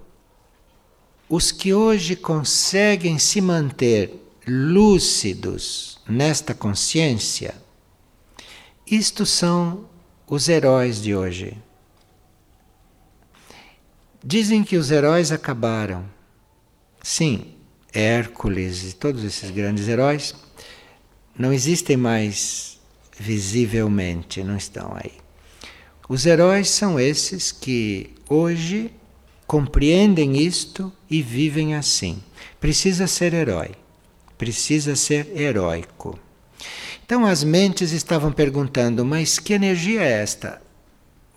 [1.29, 4.15] os que hoje conseguem se manter
[4.47, 7.55] lúcidos nesta consciência,
[8.87, 9.89] isto são
[10.27, 11.57] os heróis de hoje.
[14.23, 16.05] Dizem que os heróis acabaram.
[17.03, 17.55] Sim,
[17.93, 20.35] Hércules e todos esses grandes heróis
[21.37, 22.79] não existem mais
[23.19, 25.13] visivelmente, não estão aí.
[26.07, 28.93] Os heróis são esses que hoje
[29.47, 32.23] compreendem isto e vivem assim.
[32.61, 33.71] Precisa ser herói,
[34.37, 36.19] precisa ser heróico.
[37.07, 40.61] Então as mentes estavam perguntando: mas que energia é esta?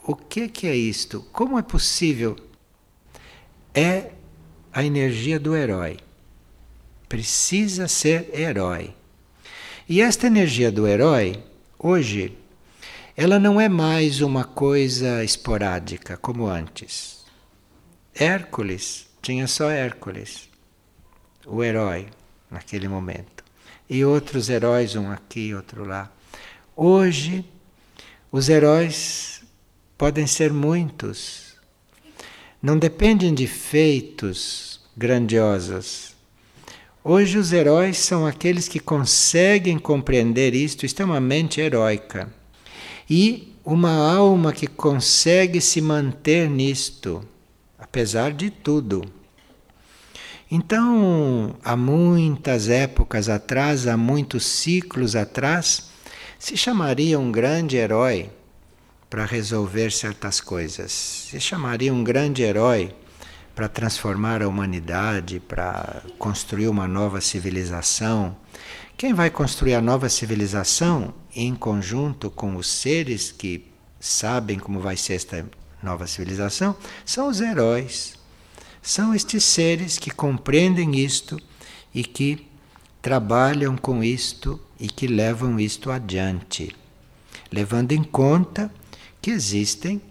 [0.05, 1.25] O que, que é isto?
[1.31, 2.36] Como é possível
[3.74, 4.11] é
[4.71, 5.97] a energia do herói.
[7.09, 8.93] Precisa ser herói.
[9.88, 11.43] E esta energia do herói,
[11.78, 12.38] hoje,
[13.15, 17.24] ela não é mais uma coisa esporádica como antes.
[18.15, 20.49] Hércules tinha só Hércules,
[21.45, 22.07] o herói,
[22.49, 23.43] naquele momento.
[23.89, 26.11] E outros heróis, um aqui, outro lá.
[26.76, 27.45] Hoje,
[28.32, 29.43] os heróis
[29.97, 31.53] podem ser muitos
[32.64, 36.14] não dependem de feitos grandiosos.
[37.03, 42.34] Hoje os heróis são aqueles que conseguem compreender isto, isto é uma mente heróica.
[43.09, 47.22] E uma alma que consegue se manter nisto,
[47.78, 49.03] apesar de tudo.
[50.49, 55.89] Então, há muitas épocas atrás, há muitos ciclos atrás,
[56.39, 58.30] se chamaria um grande herói
[59.14, 60.91] para resolver certas coisas.
[60.91, 62.95] Se chamaria um grande herói
[63.53, 68.36] para transformar a humanidade, para construir uma nova civilização.
[68.97, 73.68] Quem vai construir a nova civilização em conjunto com os seres que
[73.99, 75.45] sabem como vai ser esta
[75.84, 78.16] nova civilização são os heróis.
[78.82, 81.39] São estes seres que compreendem isto
[81.93, 82.47] e que
[82.99, 86.76] trabalham com isto e que levam isto adiante,
[87.51, 88.72] levando em conta
[89.24, 90.01] que existem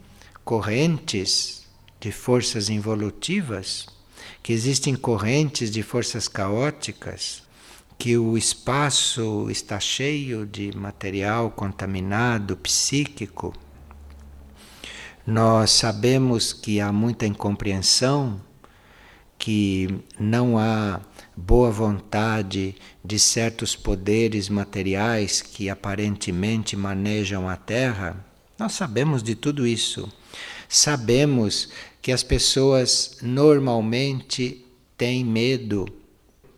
[0.43, 1.67] correntes
[2.01, 3.87] de forças involutivas,
[4.43, 7.43] que existem correntes de forças caóticas,
[7.99, 13.53] que o espaço está cheio de material contaminado, psíquico.
[15.27, 18.41] Nós sabemos que há muita incompreensão,
[19.39, 21.03] que não há
[21.37, 28.32] boa vontade de certos poderes materiais que aparentemente manejam a Terra
[28.63, 30.09] nós sabemos de tudo isso.
[30.69, 31.69] Sabemos
[32.01, 34.65] que as pessoas normalmente
[34.97, 35.85] têm medo.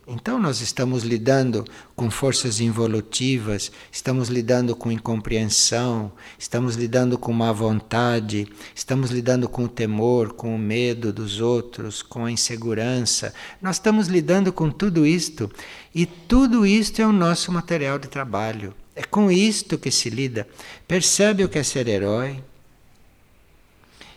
[0.07, 1.65] Então, nós estamos lidando
[1.97, 9.65] com forças involutivas, estamos lidando com incompreensão, estamos lidando com má vontade, estamos lidando com
[9.65, 13.33] o temor, com o medo dos outros, com a insegurança.
[13.63, 15.51] Nós estamos lidando com tudo isto
[15.95, 18.75] e tudo isto é o nosso material de trabalho.
[18.97, 20.47] É com isto que se lida.
[20.87, 22.43] Percebe o que é ser herói?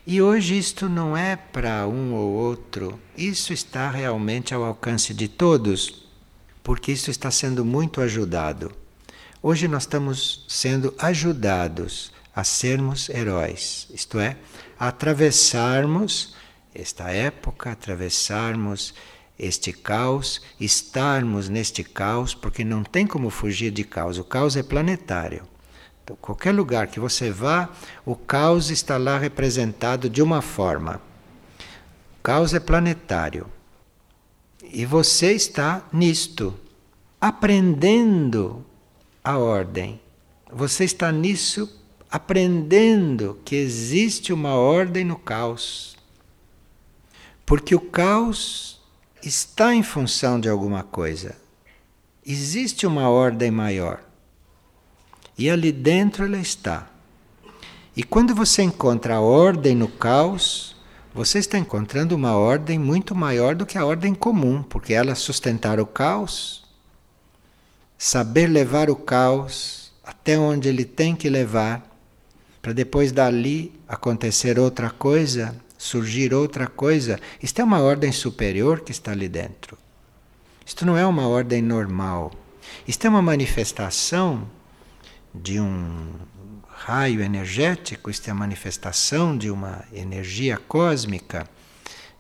[0.05, 5.27] E hoje isto não é para um ou outro, isso está realmente ao alcance de
[5.27, 6.07] todos,
[6.63, 8.71] porque isso está sendo muito ajudado.
[9.43, 14.37] Hoje nós estamos sendo ajudados a sermos heróis, isto é,
[14.79, 16.35] a atravessarmos
[16.73, 18.93] esta época, atravessarmos
[19.37, 24.17] este caos, estarmos neste caos, porque não tem como fugir de caos.
[24.17, 25.43] O caos é planetário.
[26.03, 27.69] Então, qualquer lugar que você vá,
[28.05, 31.01] o caos está lá representado de uma forma.
[32.19, 33.47] O caos é planetário.
[34.63, 36.53] E você está nisto,
[37.21, 38.65] aprendendo
[39.23, 39.99] a ordem.
[40.51, 41.69] Você está nisso
[42.09, 45.97] aprendendo que existe uma ordem no caos.
[47.45, 48.76] Porque o caos
[49.27, 51.35] está em função de alguma coisa.
[52.25, 54.01] Existe uma ordem maior.
[55.37, 56.89] E ali dentro ela está.
[57.95, 60.75] E quando você encontra a ordem no caos,
[61.13, 65.79] você está encontrando uma ordem muito maior do que a ordem comum, porque ela sustentar
[65.79, 66.63] o caos,
[67.97, 71.85] saber levar o caos até onde ele tem que levar,
[72.61, 75.55] para depois dali acontecer outra coisa,
[75.87, 77.19] surgir outra coisa.
[77.41, 79.77] Isto é uma ordem superior que está ali dentro.
[80.65, 82.31] Isto não é uma ordem normal.
[82.87, 84.47] Isto é uma manifestação
[85.33, 86.09] de um
[86.67, 91.49] raio energético, isto é a manifestação de uma energia cósmica,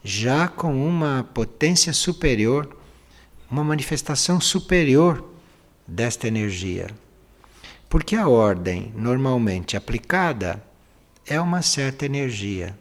[0.03, 2.77] já com uma potência superior,
[3.51, 5.23] uma manifestação superior
[5.85, 6.87] desta energia.
[7.89, 10.61] Porque a ordem normalmente aplicada
[11.25, 12.77] é uma certa energia.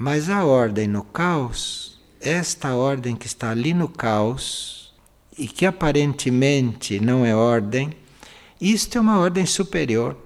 [0.00, 4.94] Mas a ordem no caos, esta ordem que está ali no caos
[5.36, 7.92] e que aparentemente não é ordem,
[8.60, 10.16] isto é uma ordem superior.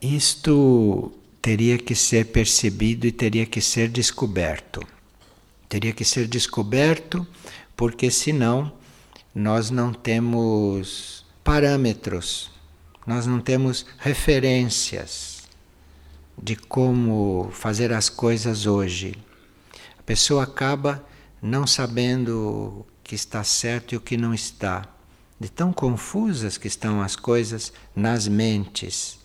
[0.00, 4.80] Isto teria que ser percebido e teria que ser descoberto.
[5.68, 7.26] Teria que ser descoberto
[7.76, 8.72] porque senão
[9.34, 12.48] nós não temos parâmetros,
[13.04, 15.33] nós não temos referências
[16.40, 19.16] de como fazer as coisas hoje.
[19.98, 21.04] A pessoa acaba
[21.40, 24.88] não sabendo o que está certo e o que não está
[25.38, 29.18] de tão confusas que estão as coisas nas mentes.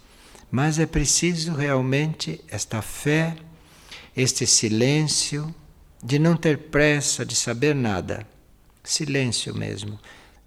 [0.52, 3.38] Mas é preciso realmente esta fé,
[4.16, 5.54] este silêncio,
[6.04, 8.26] de não ter pressa de saber nada.
[8.84, 10.00] Silêncio mesmo.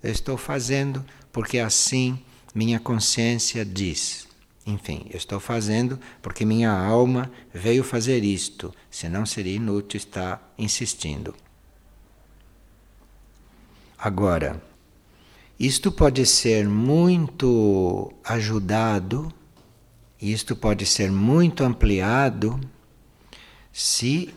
[0.03, 2.19] Eu estou fazendo porque assim
[2.55, 4.27] minha consciência diz.
[4.65, 11.35] Enfim, eu estou fazendo porque minha alma veio fazer isto, senão seria inútil estar insistindo.
[13.99, 14.63] Agora,
[15.59, 19.33] isto pode ser muito ajudado,
[20.21, 22.59] isto pode ser muito ampliado
[23.73, 24.33] se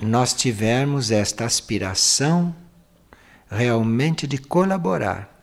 [0.00, 2.54] nós tivermos esta aspiração
[3.50, 5.37] realmente de colaborar.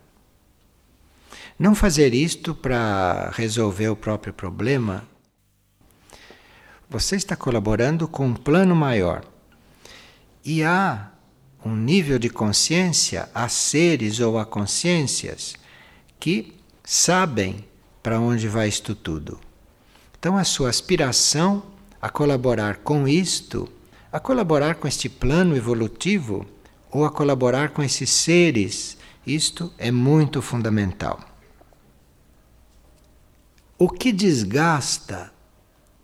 [1.57, 5.07] Não fazer isto para resolver o próprio problema.
[6.89, 9.23] Você está colaborando com um plano maior.
[10.43, 11.11] E há
[11.63, 15.55] um nível de consciência a seres ou a consciências
[16.19, 16.53] que
[16.83, 17.63] sabem
[18.03, 19.39] para onde vai isto tudo.
[20.19, 21.63] Então, a sua aspiração
[22.01, 23.69] a colaborar com isto,
[24.11, 26.45] a colaborar com este plano evolutivo
[26.91, 31.34] ou a colaborar com esses seres, isto é muito fundamental.
[33.77, 35.33] O que desgasta,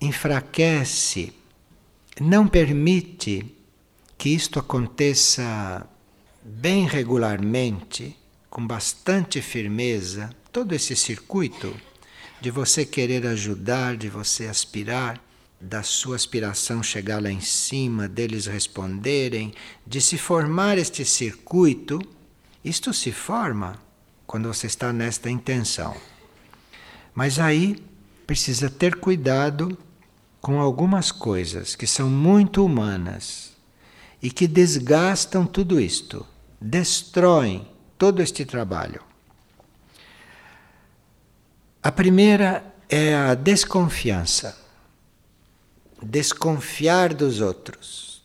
[0.01, 1.33] enfraquece,
[2.19, 3.45] não permite
[4.17, 5.87] que isto aconteça
[6.43, 8.17] bem regularmente,
[8.49, 11.73] com bastante firmeza, todo esse circuito
[12.41, 15.23] de você querer ajudar, de você aspirar,
[15.57, 19.53] da sua aspiração chegar lá em cima, deles responderem,
[19.87, 22.01] de se formar este circuito,
[22.65, 23.81] isto se forma
[24.27, 25.95] quando você está nesta intenção.
[27.13, 27.83] Mas aí
[28.25, 29.77] precisa ter cuidado
[30.39, 33.53] com algumas coisas que são muito humanas
[34.21, 36.25] e que desgastam tudo isto,
[36.59, 39.01] destroem todo este trabalho.
[41.83, 44.57] A primeira é a desconfiança.
[46.01, 48.23] Desconfiar dos outros.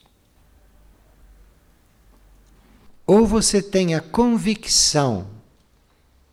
[3.07, 5.28] Ou você tem a convicção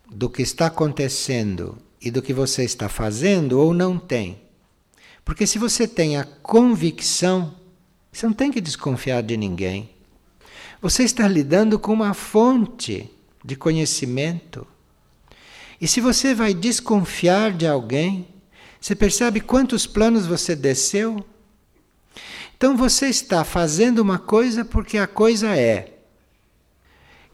[0.10, 4.42] do que está acontecendo e do que você está fazendo, ou não tem.
[5.24, 7.56] Porque se você tem a convicção,
[8.12, 9.90] você não tem que desconfiar de ninguém.
[10.82, 13.10] Você está lidando com uma fonte
[13.44, 14.68] de conhecimento.
[15.80, 18.28] E se você vai desconfiar de alguém,
[18.80, 21.26] você percebe quantos planos você desceu?
[22.58, 25.94] Então você está fazendo uma coisa porque a coisa é.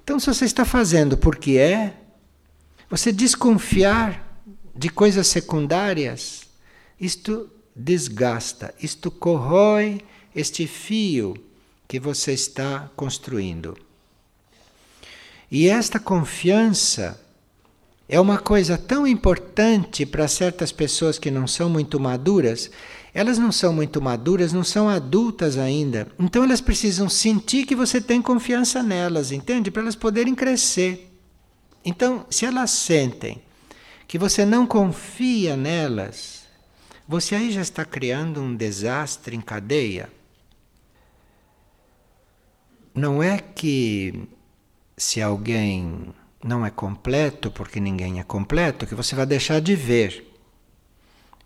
[0.09, 1.93] Então, se você está fazendo porque é,
[2.89, 4.28] você desconfiar
[4.80, 6.43] de coisas secundárias,
[6.97, 9.99] isto desgasta, isto corrói
[10.34, 11.36] este fio
[11.86, 13.77] que você está construindo.
[15.51, 17.19] E esta confiança
[18.07, 22.71] é uma coisa tão importante para certas pessoas que não são muito maduras.
[23.13, 26.07] Elas não são muito maduras, não são adultas ainda.
[26.17, 29.69] Então elas precisam sentir que você tem confiança nelas, entende?
[29.69, 31.11] Para elas poderem crescer.
[31.84, 33.41] Então, se elas sentem
[34.10, 36.47] que você não confia nelas,
[37.07, 40.10] você aí já está criando um desastre em cadeia.
[42.91, 44.28] Não é que
[44.97, 46.07] se alguém
[46.43, 50.28] não é completo, porque ninguém é completo, que você vai deixar de ver.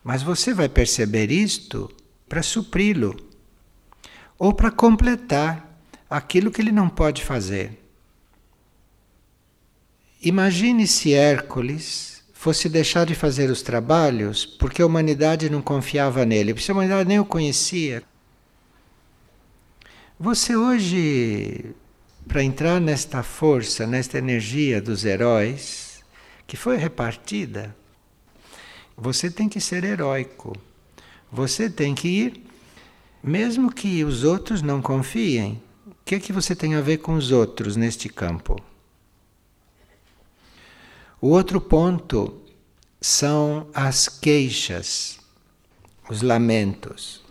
[0.01, 1.93] Mas você vai perceber isto
[2.29, 3.17] para supri-lo
[4.39, 7.77] ou para completar aquilo que ele não pode fazer.
[10.21, 12.12] Imagine se Hércules
[12.43, 17.07] fosse deixar de fazer os trabalhos porque a humanidade não confiava nele, porque a humanidade
[17.07, 18.03] nem o conhecia.
[20.19, 21.73] Você hoje
[22.27, 26.03] para entrar nesta força, nesta energia dos heróis,
[26.45, 27.73] que foi repartida,
[28.97, 30.53] você tem que ser heróico.
[31.31, 32.43] Você tem que ir,
[33.23, 35.63] mesmo que os outros não confiem.
[35.87, 38.61] O que é que você tem a ver com os outros neste campo?
[41.23, 42.41] O outro ponto
[42.99, 45.19] são as queixas,
[46.09, 47.23] os lamentos.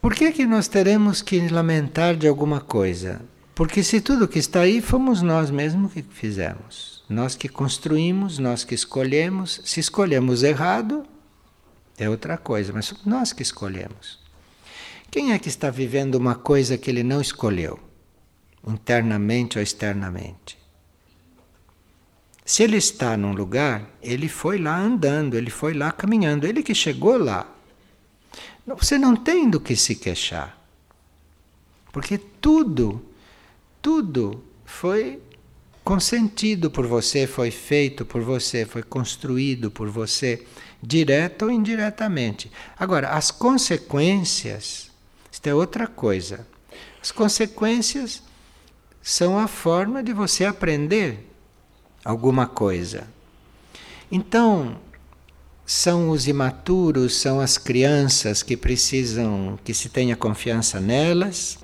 [0.00, 3.20] Por que, que nós teremos que lamentar de alguma coisa?
[3.54, 7.04] Porque se tudo que está aí fomos nós mesmos que fizemos.
[7.10, 9.60] Nós que construímos, nós que escolhemos.
[9.62, 11.04] Se escolhemos errado,
[11.98, 14.18] é outra coisa, mas nós que escolhemos.
[15.10, 17.78] Quem é que está vivendo uma coisa que ele não escolheu,
[18.66, 20.61] internamente ou externamente?
[22.44, 26.74] Se ele está num lugar, ele foi lá andando, ele foi lá caminhando, ele que
[26.74, 27.46] chegou lá.
[28.66, 30.58] Você não tem do que se queixar.
[31.92, 33.04] Porque tudo,
[33.80, 35.20] tudo foi
[35.84, 40.46] consentido por você, foi feito por você, foi construído por você,
[40.82, 42.50] direto ou indiretamente.
[42.78, 44.90] Agora, as consequências,
[45.30, 46.46] isto é outra coisa.
[47.00, 48.22] As consequências
[49.00, 51.31] são a forma de você aprender
[52.04, 53.06] alguma coisa.
[54.10, 54.76] Então,
[55.64, 61.58] são os imaturos, são as crianças que precisam que se tenha confiança nelas,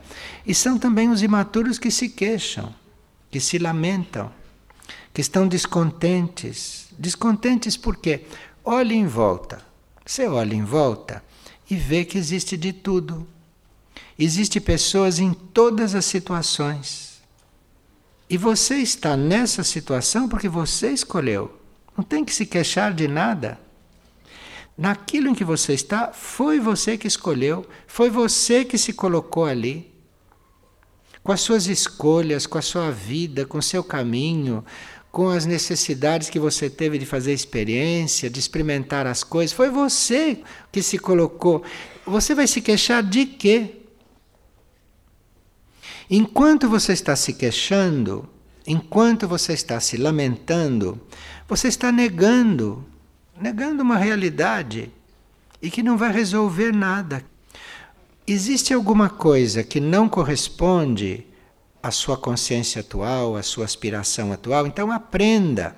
[0.47, 2.75] e são também os imaturos que se queixam,
[3.31, 4.31] que se lamentam,
[5.13, 6.87] que estão descontentes.
[6.99, 8.25] Descontentes porque
[8.65, 9.61] olhe em volta.
[10.07, 11.23] Você olha em volta
[11.71, 13.27] e vê que existe de tudo.
[14.19, 17.08] Existe pessoas em todas as situações.
[18.31, 21.59] E você está nessa situação porque você escolheu.
[21.97, 23.59] Não tem que se queixar de nada.
[24.77, 29.93] Naquilo em que você está, foi você que escolheu, foi você que se colocou ali.
[31.23, 34.65] Com as suas escolhas, com a sua vida, com o seu caminho,
[35.11, 40.43] com as necessidades que você teve de fazer experiência, de experimentar as coisas, foi você
[40.71, 41.65] que se colocou.
[42.07, 43.78] Você vai se queixar de quê?
[46.11, 48.29] Enquanto você está se queixando,
[48.67, 51.01] enquanto você está se lamentando,
[51.47, 52.85] você está negando
[53.41, 54.91] negando uma realidade
[55.63, 57.25] e que não vai resolver nada.
[58.27, 61.27] Existe alguma coisa que não corresponde
[61.83, 64.67] à sua consciência atual, à sua aspiração atual?
[64.67, 65.77] Então aprenda,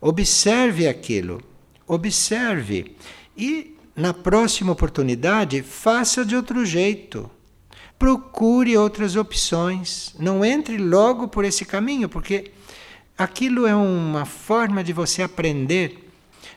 [0.00, 1.40] observe aquilo,
[1.86, 2.96] observe
[3.36, 7.30] e na próxima oportunidade faça de outro jeito.
[8.04, 10.14] Procure outras opções.
[10.18, 12.52] Não entre logo por esse caminho, porque
[13.16, 16.04] aquilo é uma forma de você aprender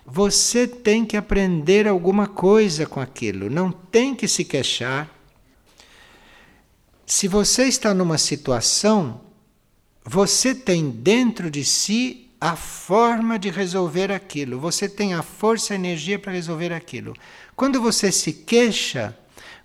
[0.10, 5.10] você tem que aprender alguma coisa com aquilo, não tem que se queixar.
[7.06, 9.20] Se você está numa situação,
[10.06, 15.76] você tem dentro de si a forma de resolver aquilo, você tem a força e
[15.76, 17.14] a energia para resolver aquilo.
[17.54, 19.14] Quando você se queixa,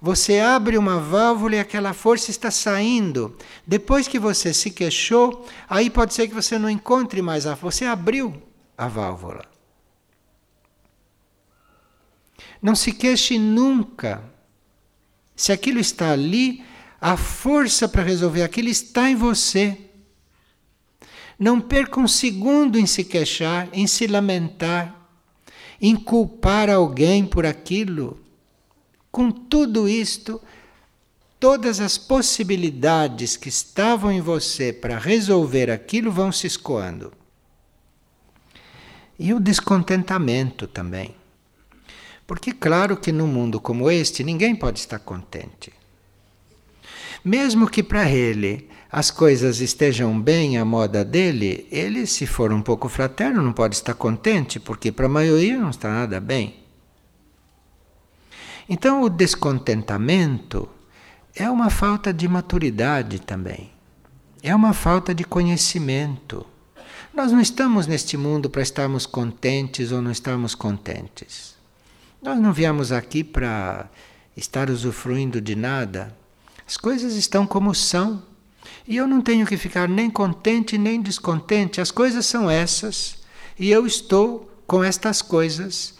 [0.04, 3.36] você abre uma válvula e aquela força está saindo.
[3.64, 7.84] Depois que você se queixou, aí pode ser que você não encontre mais a você
[7.84, 8.42] abriu
[8.76, 9.44] a válvula.
[12.60, 14.24] Não se queixe nunca.
[15.36, 16.64] Se aquilo está ali,
[17.00, 19.78] a força para resolver aquilo está em você.
[21.38, 25.08] Não perca um segundo em se queixar, em se lamentar,
[25.80, 28.21] em culpar alguém por aquilo.
[29.12, 30.40] Com tudo isto,
[31.38, 37.12] todas as possibilidades que estavam em você para resolver aquilo vão se escoando.
[39.18, 41.14] E o descontentamento também.
[42.26, 45.70] Porque, claro que num mundo como este, ninguém pode estar contente.
[47.22, 52.62] Mesmo que para ele as coisas estejam bem à moda dele, ele, se for um
[52.62, 56.61] pouco fraterno, não pode estar contente, porque para a maioria não está nada bem.
[58.68, 60.68] Então, o descontentamento
[61.34, 63.70] é uma falta de maturidade também,
[64.42, 66.46] é uma falta de conhecimento.
[67.14, 71.54] Nós não estamos neste mundo para estarmos contentes ou não estarmos contentes.
[72.22, 73.90] Nós não viemos aqui para
[74.36, 76.16] estar usufruindo de nada.
[76.66, 78.22] As coisas estão como são.
[78.86, 83.18] E eu não tenho que ficar nem contente nem descontente, as coisas são essas,
[83.58, 85.94] e eu estou com estas coisas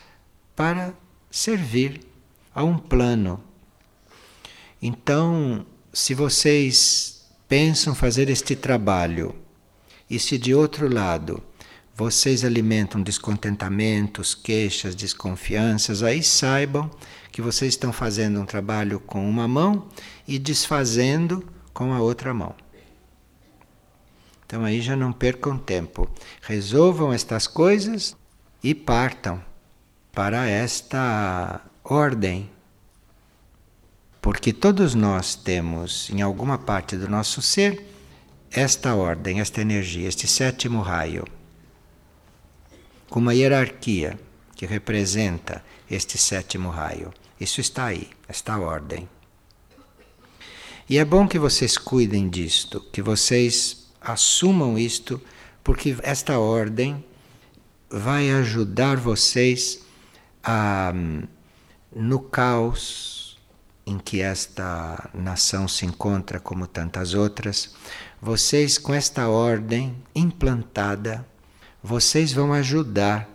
[0.55, 0.95] para
[1.31, 2.01] servir
[2.55, 3.43] a um plano.
[4.81, 9.35] Então, se vocês pensam fazer este trabalho,
[10.09, 11.43] e se de outro lado
[11.95, 16.91] vocês alimentam descontentamentos, queixas, desconfianças, aí saibam
[17.31, 19.89] que vocês estão fazendo um trabalho com uma mão
[20.27, 22.55] e desfazendo com a outra mão.
[24.45, 26.11] Então aí já não percam tempo.
[26.43, 28.17] Resolvam estas coisas
[28.63, 29.43] e partam
[30.13, 32.51] para esta ordem.
[34.20, 37.85] Porque todos nós temos em alguma parte do nosso ser
[38.51, 41.24] esta ordem, esta energia, este sétimo raio,
[43.09, 44.18] com uma hierarquia
[44.55, 47.12] que representa este sétimo raio.
[47.41, 49.09] Isso está aí, esta ordem.
[50.89, 55.20] E é bom que vocês cuidem disto, que vocês assumam isto,
[55.64, 57.05] porque esta ordem
[57.89, 59.80] vai ajudar vocês
[60.43, 60.93] a,
[61.95, 63.38] no caos
[63.84, 67.74] em que esta nação se encontra, como tantas outras,
[68.20, 71.26] vocês, com esta ordem implantada,
[71.82, 73.28] vocês vão ajudar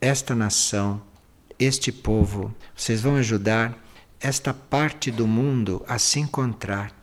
[0.00, 1.02] esta nação,
[1.58, 3.76] este povo, vocês vão ajudar
[4.20, 6.94] esta parte do mundo a se encontrar.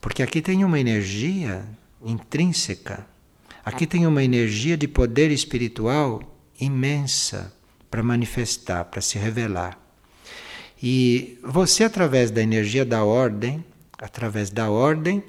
[0.00, 1.64] Porque aqui tem uma energia
[2.02, 3.06] intrínseca.
[3.64, 6.22] Aqui tem uma energia de poder espiritual
[6.58, 7.52] imensa
[7.90, 9.78] para manifestar, para se revelar.
[10.82, 13.64] E você, através da energia da ordem,
[13.98, 15.22] através da ordem,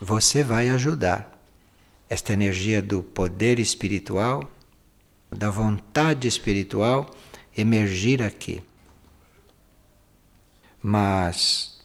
[0.00, 1.30] você vai ajudar
[2.08, 4.50] esta energia do poder espiritual,
[5.30, 7.08] da vontade espiritual
[7.56, 8.62] emergir aqui.
[10.82, 11.80] Mas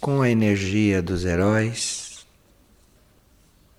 [0.00, 2.26] com a energia dos heróis,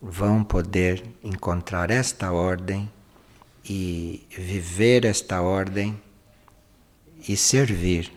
[0.02, 2.92] vão poder encontrar esta ordem
[3.68, 6.00] e viver esta ordem
[7.28, 8.12] e servir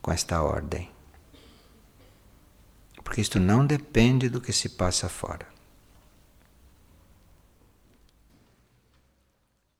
[0.00, 0.88] com esta ordem.
[3.02, 5.55] Porque isto não depende do que se passa fora.